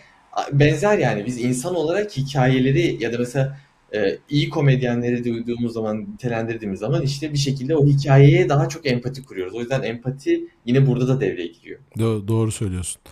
benzer 0.53 0.99
yani 0.99 1.27
biz 1.27 1.41
insan 1.41 1.75
olarak 1.75 2.17
hikayeleri 2.17 3.03
ya 3.03 3.13
da 3.13 3.19
mesela 3.19 3.59
e, 3.95 4.19
iyi 4.29 4.49
komedyenleri 4.49 5.25
duyduğumuz 5.25 5.73
zaman, 5.73 6.01
nitelendirdiğimiz 6.13 6.81
zaman 6.81 7.03
işte 7.03 7.33
bir 7.33 7.39
şekilde 7.39 7.77
o 7.77 7.87
hikayeye 7.87 8.49
daha 8.49 8.69
çok 8.69 8.87
empati 8.87 9.25
kuruyoruz. 9.25 9.55
O 9.55 9.61
yüzden 9.61 9.83
empati 9.83 10.45
yine 10.67 10.87
burada 10.87 11.09
da 11.09 11.21
devreye 11.21 11.47
giriyor. 11.49 11.81
Do- 11.99 12.29
doğru 12.29 12.53
söylüyorsun. 12.53 13.03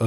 Ee, 0.00 0.04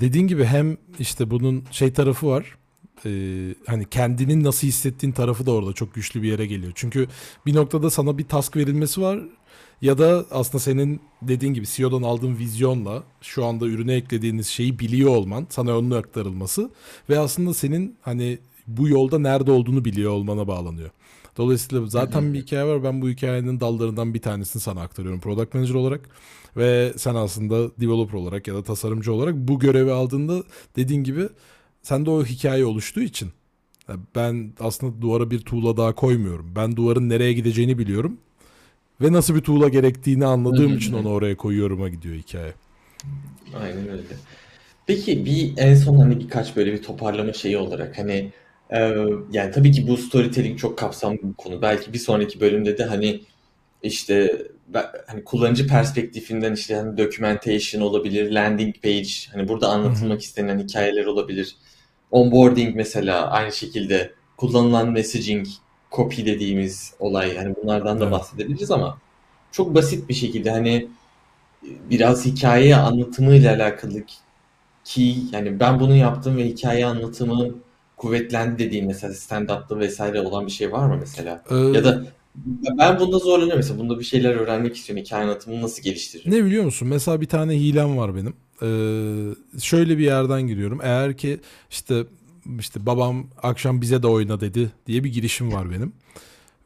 dediğin 0.00 0.26
gibi 0.26 0.44
hem 0.44 0.76
işte 0.98 1.30
bunun 1.30 1.64
şey 1.70 1.92
tarafı 1.92 2.26
var. 2.26 2.56
Ee, 3.06 3.54
hani 3.66 3.84
kendinin 3.90 4.44
nasıl 4.44 4.66
hissettiğin 4.66 5.12
tarafı 5.12 5.46
da 5.46 5.52
orada 5.52 5.72
çok 5.72 5.94
güçlü 5.94 6.22
bir 6.22 6.28
yere 6.28 6.46
geliyor. 6.46 6.72
Çünkü 6.74 7.08
bir 7.46 7.54
noktada 7.54 7.90
sana 7.90 8.18
bir 8.18 8.24
task 8.24 8.56
verilmesi 8.56 9.00
var 9.00 9.20
ya 9.82 9.98
da 9.98 10.24
aslında 10.30 10.58
senin 10.58 11.00
dediğin 11.22 11.54
gibi 11.54 11.66
CEO'dan 11.66 12.02
aldığın 12.02 12.38
vizyonla 12.38 13.02
şu 13.20 13.44
anda 13.44 13.66
ürüne 13.66 13.94
eklediğiniz 13.94 14.46
şeyi 14.46 14.78
biliyor 14.78 15.10
olman, 15.10 15.46
sana 15.50 15.78
onun 15.78 15.90
aktarılması 15.90 16.70
ve 17.10 17.18
aslında 17.18 17.54
senin 17.54 17.96
hani 18.02 18.38
bu 18.66 18.88
yolda 18.88 19.18
nerede 19.18 19.50
olduğunu 19.50 19.84
biliyor 19.84 20.12
olmana 20.12 20.48
bağlanıyor. 20.48 20.90
Dolayısıyla 21.36 21.86
zaten 21.86 22.34
bir 22.34 22.42
hikaye 22.42 22.64
var. 22.64 22.84
Ben 22.84 23.02
bu 23.02 23.08
hikayenin 23.08 23.60
dallarından 23.60 24.14
bir 24.14 24.22
tanesini 24.22 24.62
sana 24.62 24.80
aktarıyorum 24.80 25.20
product 25.20 25.54
manager 25.54 25.74
olarak. 25.74 26.08
Ve 26.56 26.92
sen 26.96 27.14
aslında 27.14 27.80
developer 27.80 28.18
olarak 28.18 28.48
ya 28.48 28.54
da 28.54 28.62
tasarımcı 28.62 29.12
olarak 29.12 29.34
bu 29.34 29.58
görevi 29.58 29.92
aldığında 29.92 30.42
dediğin 30.76 31.04
gibi 31.04 31.28
sen 31.82 32.06
de 32.06 32.10
o 32.10 32.24
hikaye 32.24 32.64
oluştuğu 32.64 33.00
için 33.00 33.32
ben 34.14 34.52
aslında 34.60 35.02
duvara 35.02 35.30
bir 35.30 35.38
tuğla 35.38 35.76
daha 35.76 35.94
koymuyorum. 35.94 36.52
Ben 36.56 36.76
duvarın 36.76 37.08
nereye 37.08 37.32
gideceğini 37.32 37.78
biliyorum. 37.78 38.18
Ve 39.00 39.12
nasıl 39.12 39.34
bir 39.34 39.40
tuğla 39.40 39.68
gerektiğini 39.68 40.26
anladığım 40.26 40.76
için 40.76 40.92
onu 40.92 41.08
oraya 41.08 41.36
koyuyorum'a 41.36 41.88
gidiyor 41.88 42.14
hikaye. 42.14 42.52
Aynen 43.62 43.88
öyle. 43.88 44.02
Peki 44.86 45.24
bir 45.24 45.52
en 45.56 45.74
son 45.74 45.98
hani 45.98 46.20
birkaç 46.20 46.56
böyle 46.56 46.72
bir 46.72 46.82
toparlama 46.82 47.32
şeyi 47.32 47.58
olarak 47.58 47.98
hani 47.98 48.32
e, 48.70 48.78
yani 49.32 49.50
tabii 49.52 49.72
ki 49.72 49.88
bu 49.88 49.96
storytelling 49.96 50.58
çok 50.58 50.78
kapsamlı 50.78 51.18
bir 51.22 51.34
konu. 51.34 51.62
Belki 51.62 51.92
bir 51.92 51.98
sonraki 51.98 52.40
bölümde 52.40 52.78
de 52.78 52.84
hani 52.84 53.20
işte 53.82 54.42
hani 55.06 55.24
kullanıcı 55.24 55.66
perspektifinden 55.66 56.52
işte 56.52 56.74
hani 56.74 56.98
documentation 56.98 57.82
olabilir, 57.82 58.32
landing 58.32 58.82
page, 58.82 59.08
hani 59.32 59.48
burada 59.48 59.68
anlatılmak 59.68 60.22
istenen 60.22 60.58
hikayeler 60.58 61.06
olabilir. 61.06 61.56
Onboarding 62.10 62.76
mesela 62.76 63.30
aynı 63.30 63.52
şekilde 63.52 64.12
kullanılan 64.36 64.90
messaging, 64.90 65.46
copy 65.92 66.24
dediğimiz 66.26 66.94
olay 66.98 67.36
hani 67.36 67.54
bunlardan 67.56 68.00
da 68.00 68.10
bahsedebiliriz 68.10 68.70
ama 68.70 68.98
çok 69.52 69.74
basit 69.74 70.08
bir 70.08 70.14
şekilde 70.14 70.50
hani 70.50 70.88
biraz 71.62 72.26
hikaye 72.26 72.76
anlatımıyla 72.76 73.54
alakalı 73.54 74.04
ki 74.84 75.16
yani 75.32 75.60
ben 75.60 75.80
bunu 75.80 75.96
yaptım 75.96 76.36
ve 76.36 76.44
hikaye 76.44 76.86
anlatımı 76.86 77.54
kuvvetlendi 77.96 78.58
dediğin 78.58 78.86
mesela 78.86 79.14
stand-up'ta 79.14 79.78
vesaire 79.78 80.20
olan 80.20 80.46
bir 80.46 80.52
şey 80.52 80.72
var 80.72 80.86
mı 80.86 80.96
mesela? 81.00 81.42
Ee, 81.50 81.54
ya 81.54 81.84
da 81.84 82.02
ben 82.78 83.00
bunda 83.00 83.18
zorlanıyorum 83.18 83.56
mesela. 83.56 83.78
Bunda 83.78 83.98
bir 83.98 84.04
şeyler 84.04 84.34
öğrenmek 84.34 84.76
istiyorum. 84.76 85.04
Hikaye 85.04 85.24
anlatımını 85.24 85.62
nasıl 85.62 85.82
geliştiririm? 85.82 86.32
Ne 86.32 86.44
biliyor 86.44 86.64
musun? 86.64 86.88
Mesela 86.88 87.20
bir 87.20 87.26
tane 87.26 87.60
hilem 87.60 87.96
var 87.96 88.16
benim. 88.16 88.34
Ee, 88.62 89.60
şöyle 89.60 89.98
bir 89.98 90.04
yerden 90.04 90.42
giriyorum. 90.42 90.80
Eğer 90.82 91.16
ki 91.16 91.40
işte 91.70 92.04
işte 92.58 92.86
babam 92.86 93.26
akşam 93.42 93.80
bize 93.80 94.02
de 94.02 94.06
oyna 94.06 94.40
dedi 94.40 94.72
diye 94.86 95.04
bir 95.04 95.12
girişim 95.12 95.52
var 95.52 95.70
benim. 95.70 95.92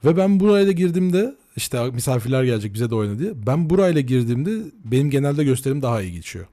Ve 0.04 0.16
ben 0.16 0.40
buraya 0.40 0.66
da 0.66 0.72
girdiğimde 0.72 1.34
işte 1.56 1.90
misafirler 1.90 2.44
gelecek 2.44 2.74
bize 2.74 2.90
de 2.90 2.94
oyna 2.94 3.18
diye. 3.18 3.32
Ben 3.46 3.70
burayla 3.70 4.00
girdiğimde 4.00 4.50
benim 4.84 5.10
genelde 5.10 5.44
gösterim 5.44 5.82
daha 5.82 6.02
iyi 6.02 6.12
geçiyor. 6.12 6.46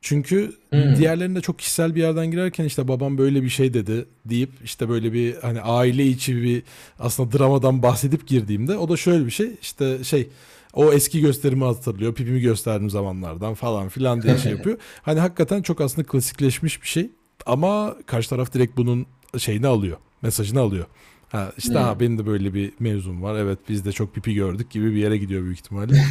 Çünkü 0.00 0.52
hmm. 0.70 0.96
diğerlerinde 0.96 1.40
çok 1.40 1.58
kişisel 1.58 1.94
bir 1.94 2.00
yerden 2.00 2.30
girerken 2.30 2.64
işte 2.64 2.88
babam 2.88 3.18
böyle 3.18 3.42
bir 3.42 3.48
şey 3.48 3.74
dedi 3.74 4.04
deyip 4.24 4.50
işte 4.64 4.88
böyle 4.88 5.12
bir 5.12 5.36
hani 5.36 5.60
aile 5.60 6.06
içi 6.06 6.42
bir 6.42 6.62
aslında 6.98 7.38
dramadan 7.38 7.82
bahsedip 7.82 8.26
girdiğimde 8.26 8.76
o 8.76 8.88
da 8.88 8.96
şöyle 8.96 9.26
bir 9.26 9.30
şey 9.30 9.50
işte 9.62 10.04
şey 10.04 10.28
o 10.74 10.92
eski 10.92 11.20
gösterimi 11.20 11.64
hatırlıyor. 11.64 12.14
Pipimi 12.14 12.40
gösterdiğim 12.40 12.90
zamanlardan 12.90 13.54
falan 13.54 13.88
filan 13.88 14.22
diye 14.22 14.38
şey 14.38 14.52
yapıyor. 14.52 14.78
hani 15.02 15.20
hakikaten 15.20 15.62
çok 15.62 15.80
aslında 15.80 16.08
klasikleşmiş 16.08 16.82
bir 16.82 16.88
şey. 16.88 17.10
Ama 17.46 17.96
karşı 18.06 18.30
taraf 18.30 18.54
direkt 18.54 18.76
bunun 18.76 19.06
şeyini 19.38 19.66
alıyor. 19.66 19.96
Mesajını 20.22 20.60
alıyor. 20.60 20.86
Ha 21.28 21.52
işte 21.58 21.74
hmm. 21.74 21.80
ha 21.80 22.00
benim 22.00 22.18
de 22.18 22.26
böyle 22.26 22.54
bir 22.54 22.72
mevzum 22.80 23.22
var. 23.22 23.38
Evet 23.38 23.58
biz 23.68 23.84
de 23.84 23.92
çok 23.92 24.14
pipi 24.14 24.34
gördük 24.34 24.70
gibi 24.70 24.90
bir 24.94 24.96
yere 24.96 25.16
gidiyor 25.16 25.42
büyük 25.42 25.58
ihtimalle. 25.58 25.94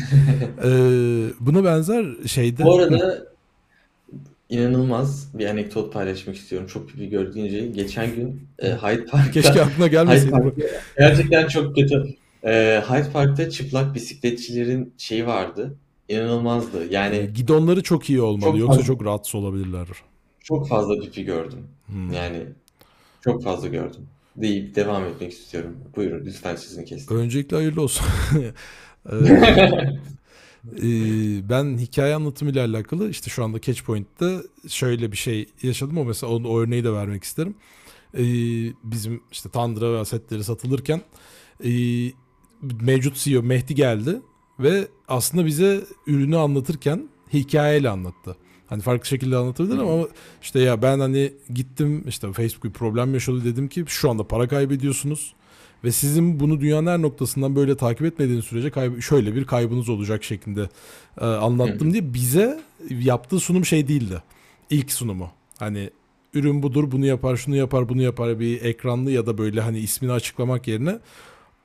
ee, 0.63 1.33
buna 1.39 1.63
benzer 1.63 2.05
şeyde... 2.27 2.63
Bu 2.63 2.75
arada 2.79 3.28
inanılmaz 4.49 5.29
bir 5.33 5.45
anekdot 5.45 5.93
paylaşmak 5.93 6.35
istiyorum. 6.35 6.67
Çok 6.67 6.89
pipi 6.89 7.09
gördüğünce 7.09 7.67
geçen 7.67 8.15
gün 8.15 8.47
e, 8.59 8.67
Hyde 8.67 9.05
Park'ta... 9.05 9.31
Keşke 9.31 9.61
aklına 9.61 9.87
gelmeseydi. 9.87 10.53
gerçekten 10.97 11.47
çok 11.47 11.75
kötü. 11.75 12.15
E, 12.43 12.81
Hyde 12.89 13.11
Park'ta 13.13 13.49
çıplak 13.49 13.95
bisikletçilerin 13.95 14.93
şeyi 14.97 15.27
vardı. 15.27 15.77
İnanılmazdı. 16.09 16.93
Yani 16.93 17.29
gidonları 17.35 17.83
çok 17.83 18.09
iyi 18.09 18.21
olmalı. 18.21 18.51
Çok 18.51 18.59
Yoksa 18.59 18.75
fazla, 18.75 18.87
çok 18.87 19.05
rahatsız 19.05 19.35
olabilirler. 19.35 19.87
Çok 20.39 20.67
fazla 20.67 20.99
pipi 20.99 21.25
gördüm. 21.25 21.67
Hmm. 21.85 22.13
Yani 22.13 22.43
çok 23.21 23.43
fazla 23.43 23.67
gördüm. 23.67 24.01
Deyip 24.35 24.75
devam 24.75 25.05
etmek 25.05 25.31
istiyorum. 25.31 25.77
Buyurun 25.95 26.25
lütfen 26.25 26.55
sizin 26.55 26.85
kesin. 26.85 27.15
Öncelikle 27.15 27.55
hayırlı 27.57 27.81
olsun. 27.81 28.05
Ee, 30.81 30.87
ee, 30.87 31.49
ben 31.49 31.77
hikaye 31.77 32.15
anlatımıyla 32.15 32.65
alakalı 32.65 33.09
işte 33.09 33.29
şu 33.29 33.43
anda 33.43 33.61
Catchpoint'te 33.61 34.37
şöyle 34.67 35.11
bir 35.11 35.17
şey 35.17 35.49
yaşadım. 35.61 35.97
O 35.97 36.05
mesela 36.05 36.33
o, 36.33 36.43
o 36.43 36.59
örneği 36.59 36.83
de 36.83 36.93
vermek 36.93 37.23
isterim. 37.23 37.55
Ee, 38.13 38.23
bizim 38.83 39.21
işte 39.31 39.49
Tandıra 39.49 39.93
ve 39.93 39.97
asetleri 39.97 40.43
satılırken 40.43 41.01
e, 41.63 41.71
mevcut 42.81 43.15
CEO 43.15 43.43
Mehdi 43.43 43.75
geldi 43.75 44.21
ve 44.59 44.87
aslında 45.07 45.45
bize 45.45 45.81
ürünü 46.07 46.37
anlatırken 46.37 47.09
hikayeyle 47.33 47.89
anlattı. 47.89 48.37
Hani 48.67 48.81
farklı 48.81 49.07
şekilde 49.07 49.37
anlatabilir 49.37 49.77
ama 49.77 50.07
işte 50.41 50.59
ya 50.59 50.81
ben 50.81 50.99
hani 50.99 51.33
gittim 51.53 52.03
işte 52.07 52.33
Facebook 52.33 52.63
bir 52.63 52.71
problem 52.71 53.13
yaşadı 53.13 53.45
dedim 53.45 53.67
ki 53.67 53.85
şu 53.87 54.09
anda 54.09 54.27
para 54.27 54.47
kaybediyorsunuz. 54.47 55.33
Ve 55.83 55.91
sizin 55.91 56.39
bunu 56.39 56.61
dünyanın 56.61 56.87
her 56.87 57.01
noktasından 57.01 57.55
böyle 57.55 57.77
takip 57.77 58.05
etmediğiniz 58.05 58.45
sürece 58.45 58.67
kayb- 58.67 59.01
şöyle 59.01 59.35
bir 59.35 59.45
kaybınız 59.45 59.89
olacak 59.89 60.23
şeklinde 60.23 60.69
e, 61.21 61.25
anlattım 61.25 61.93
diye 61.93 62.13
bize 62.13 62.59
yaptığı 62.89 63.39
sunum 63.39 63.65
şey 63.65 63.87
değildi. 63.87 64.23
İlk 64.69 64.91
sunumu. 64.91 65.31
Hani 65.59 65.89
ürün 66.33 66.63
budur 66.63 66.91
bunu 66.91 67.05
yapar 67.05 67.35
şunu 67.35 67.55
yapar 67.55 67.89
bunu 67.89 68.01
yapar 68.01 68.39
bir 68.39 68.61
ekranlı 68.61 69.11
ya 69.11 69.25
da 69.25 69.37
böyle 69.37 69.61
hani 69.61 69.79
ismini 69.79 70.11
açıklamak 70.11 70.67
yerine 70.67 70.99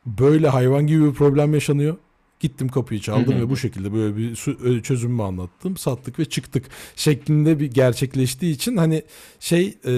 böyle 0.07 0.49
hayvan 0.49 0.87
gibi 0.87 1.05
bir 1.05 1.13
problem 1.13 1.55
yaşanıyor. 1.55 1.97
Gittim 2.41 2.69
kapıyı 2.69 3.01
çaldım 3.01 3.41
ve 3.41 3.51
bu 3.51 3.57
şekilde 3.57 3.93
böyle 3.93 4.17
bir 4.17 4.35
çözümümü 4.83 5.23
anlattım. 5.23 5.77
Sattık 5.77 6.19
ve 6.19 6.25
çıktık 6.25 6.65
şeklinde 6.97 7.61
bir 7.61 7.67
gerçekleştiği 7.67 8.55
için 8.55 8.77
hani 8.77 9.03
şey 9.41 9.79
e, 9.87 9.93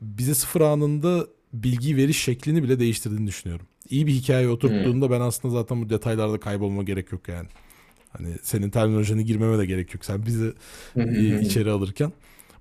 bize 0.00 0.34
sıfır 0.34 0.60
anında 0.60 1.26
bilgi 1.52 1.96
veriş 1.96 2.22
şeklini 2.22 2.62
bile 2.62 2.78
değiştirdiğini 2.80 3.26
düşünüyorum. 3.26 3.66
İyi 3.90 4.06
bir 4.06 4.12
hikaye 4.12 4.48
oturttuğunda 4.48 5.10
ben 5.10 5.20
aslında 5.20 5.54
zaten 5.54 5.82
bu 5.82 5.90
detaylarda 5.90 6.40
kaybolma 6.40 6.82
gerek 6.82 7.12
yok 7.12 7.28
yani. 7.28 7.48
Hani 8.08 8.28
senin 8.42 8.70
terminolojine 8.70 9.22
girmeme 9.22 9.58
de 9.58 9.66
gerek 9.66 9.94
yok. 9.94 10.04
Sen 10.04 10.26
bizi 10.26 10.52
içeri 11.40 11.70
alırken. 11.70 12.12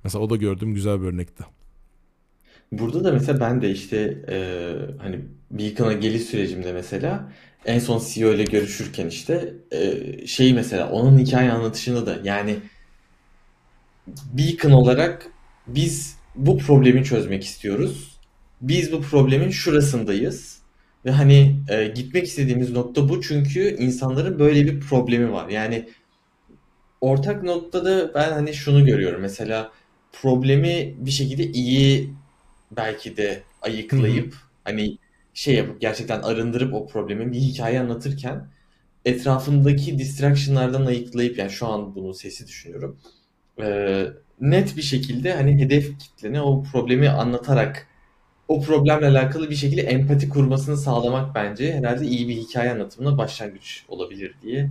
Mesela 0.03 0.23
o 0.23 0.29
da 0.29 0.35
gördüğüm 0.35 0.73
güzel 0.73 1.01
bir 1.01 1.07
örnekti. 1.07 1.43
Burada 2.71 3.03
da 3.03 3.11
mesela 3.11 3.39
ben 3.39 3.61
de 3.61 3.71
işte 3.71 4.17
e, 4.29 4.37
hani 4.97 5.19
Beacon'a 5.51 5.93
geliş 5.93 6.21
sürecimde 6.21 6.73
mesela 6.73 7.31
en 7.65 7.79
son 7.79 8.01
CEO 8.07 8.33
ile 8.33 8.43
görüşürken 8.43 9.07
işte 9.07 9.53
e, 9.71 10.27
şey 10.27 10.53
mesela 10.53 10.89
onun 10.91 11.17
hikaye 11.19 11.51
anlatışında 11.51 12.05
da 12.05 12.19
yani 12.23 12.59
Beacon 14.07 14.71
olarak 14.71 15.27
biz 15.67 16.17
bu 16.35 16.57
problemi 16.57 17.03
çözmek 17.03 17.43
istiyoruz. 17.43 18.10
Biz 18.61 18.91
bu 18.91 19.01
problemin 19.01 19.49
şurasındayız. 19.49 20.61
Ve 21.05 21.11
hani 21.11 21.55
e, 21.69 21.87
gitmek 21.87 22.27
istediğimiz 22.27 22.71
nokta 22.71 23.09
bu 23.09 23.21
çünkü 23.21 23.75
insanların 23.79 24.39
böyle 24.39 24.65
bir 24.65 24.79
problemi 24.79 25.31
var. 25.31 25.49
Yani 25.49 25.89
ortak 27.01 27.43
noktada 27.43 28.13
ben 28.13 28.31
hani 28.31 28.53
şunu 28.53 28.85
görüyorum. 28.85 29.21
Mesela 29.21 29.71
problemi 30.11 30.95
bir 30.97 31.11
şekilde 31.11 31.43
iyi 31.43 32.13
belki 32.71 33.17
de 33.17 33.43
ayıklayıp 33.61 34.33
Hı-hı. 34.33 34.41
hani 34.63 34.97
şey 35.33 35.55
yapıp 35.55 35.81
gerçekten 35.81 36.21
arındırıp 36.21 36.73
o 36.73 36.87
problemi 36.87 37.31
bir 37.31 37.39
hikaye 37.39 37.79
anlatırken 37.79 38.47
etrafındaki 39.05 39.99
distraction'lardan 39.99 40.85
ayıklayıp 40.85 41.37
yani 41.37 41.51
şu 41.51 41.67
an 41.67 41.95
bunun 41.95 42.11
sesi 42.11 42.47
düşünüyorum. 42.47 42.97
Ee, 43.61 44.07
net 44.41 44.77
bir 44.77 44.81
şekilde 44.81 45.33
hani 45.33 45.61
hedef 45.61 45.99
kitlene 45.99 46.41
o 46.41 46.63
problemi 46.63 47.09
anlatarak 47.09 47.87
o 48.51 48.61
problemle 48.61 49.07
alakalı 49.07 49.49
bir 49.49 49.55
şekilde 49.55 49.81
empati 49.81 50.29
kurmasını 50.29 50.77
sağlamak 50.77 51.35
bence 51.35 51.73
herhalde 51.73 52.05
iyi 52.05 52.27
bir 52.27 52.35
hikaye 52.35 52.71
anlatımına 52.71 53.17
başlangıç 53.17 53.85
olabilir 53.87 54.35
diye 54.43 54.69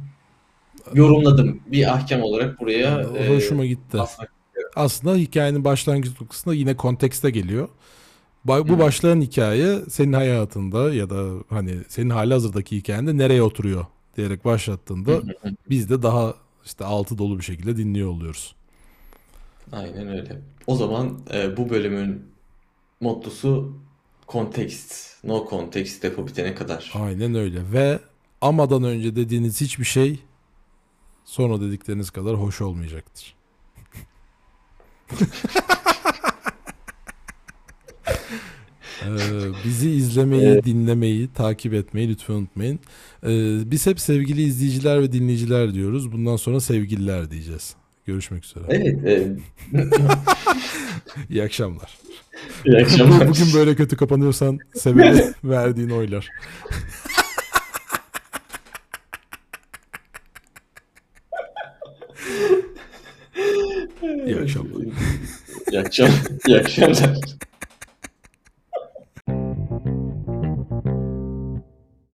yorumladım. 0.94 1.60
Bir 1.66 1.94
ahkam 1.94 2.22
olarak 2.22 2.60
buraya 2.60 3.08
o 3.08 3.34
hoşuma 3.34 3.64
e, 3.64 3.68
gitti. 3.68 3.98
Aslında 4.76 5.16
hikayenin 5.16 5.64
başlangıç 5.64 6.20
noktasında 6.20 6.54
yine 6.54 6.76
kontekste 6.76 7.30
geliyor. 7.30 7.68
Bu 8.44 8.54
Hı. 8.54 8.78
başlayan 8.78 9.20
hikaye 9.20 9.78
senin 9.88 10.12
hayatında 10.12 10.94
ya 10.94 11.10
da 11.10 11.44
hani 11.48 11.78
senin 11.88 12.10
hali 12.10 12.32
hazırdaki 12.32 12.76
hikayende 12.76 13.16
nereye 13.16 13.42
oturuyor 13.42 13.86
diyerek 14.16 14.44
başlattığında 14.44 15.20
biz 15.70 15.90
de 15.90 16.02
daha 16.02 16.34
işte 16.64 16.84
altı 16.84 17.18
dolu 17.18 17.38
bir 17.38 17.44
şekilde 17.44 17.76
dinliyor 17.76 18.08
oluyoruz. 18.08 18.54
Aynen 19.72 20.08
öyle. 20.08 20.40
O 20.66 20.76
zaman 20.76 21.18
e, 21.34 21.56
bu 21.56 21.70
bölümün 21.70 22.22
mottosu 23.00 23.72
kontekst. 24.26 25.24
No 25.24 25.46
context 25.50 26.02
depo 26.02 26.26
bitene 26.26 26.54
kadar. 26.54 26.92
Aynen 26.94 27.34
öyle 27.34 27.72
ve 27.72 27.98
amadan 28.40 28.84
önce 28.84 29.16
dediğiniz 29.16 29.60
hiçbir 29.60 29.84
şey 29.84 30.18
sonra 31.24 31.60
dedikleriniz 31.60 32.10
kadar 32.10 32.36
hoş 32.36 32.60
olmayacaktır. 32.60 33.34
Ee, 39.06 39.08
bizi 39.64 39.90
izlemeyi, 39.90 40.42
Evet. 40.42 40.64
dinlemeyi, 40.64 41.28
takip 41.32 41.74
etmeyi 41.74 42.08
lütfen 42.08 42.34
unutmayın. 42.34 42.80
Ee, 43.26 43.70
biz 43.70 43.86
hep 43.86 44.00
sevgili 44.00 44.42
izleyiciler 44.42 45.02
ve 45.02 45.12
dinleyiciler 45.12 45.74
diyoruz. 45.74 46.12
Bundan 46.12 46.36
sonra 46.36 46.60
sevgililer 46.60 47.30
diyeceğiz. 47.30 47.74
Görüşmek 48.10 48.44
üzere. 48.44 48.64
Evet. 48.68 49.04
e, 49.06 49.26
İyi 51.30 51.42
akşamlar. 51.42 51.98
iyi 52.66 52.76
akşamlar. 52.76 53.28
Bugün 53.28 53.54
böyle 53.54 53.74
kötü 53.74 53.96
kapanıyorsan 53.96 54.58
sebebi 54.74 55.24
verdiğin 55.44 55.90
oylar. 55.90 56.28
İyi 64.26 64.36
akşamlar. 64.42 64.82
İyi 65.72 65.80
akşam, 65.80 66.08
iyi 66.46 66.58
akşamlar. 66.58 67.18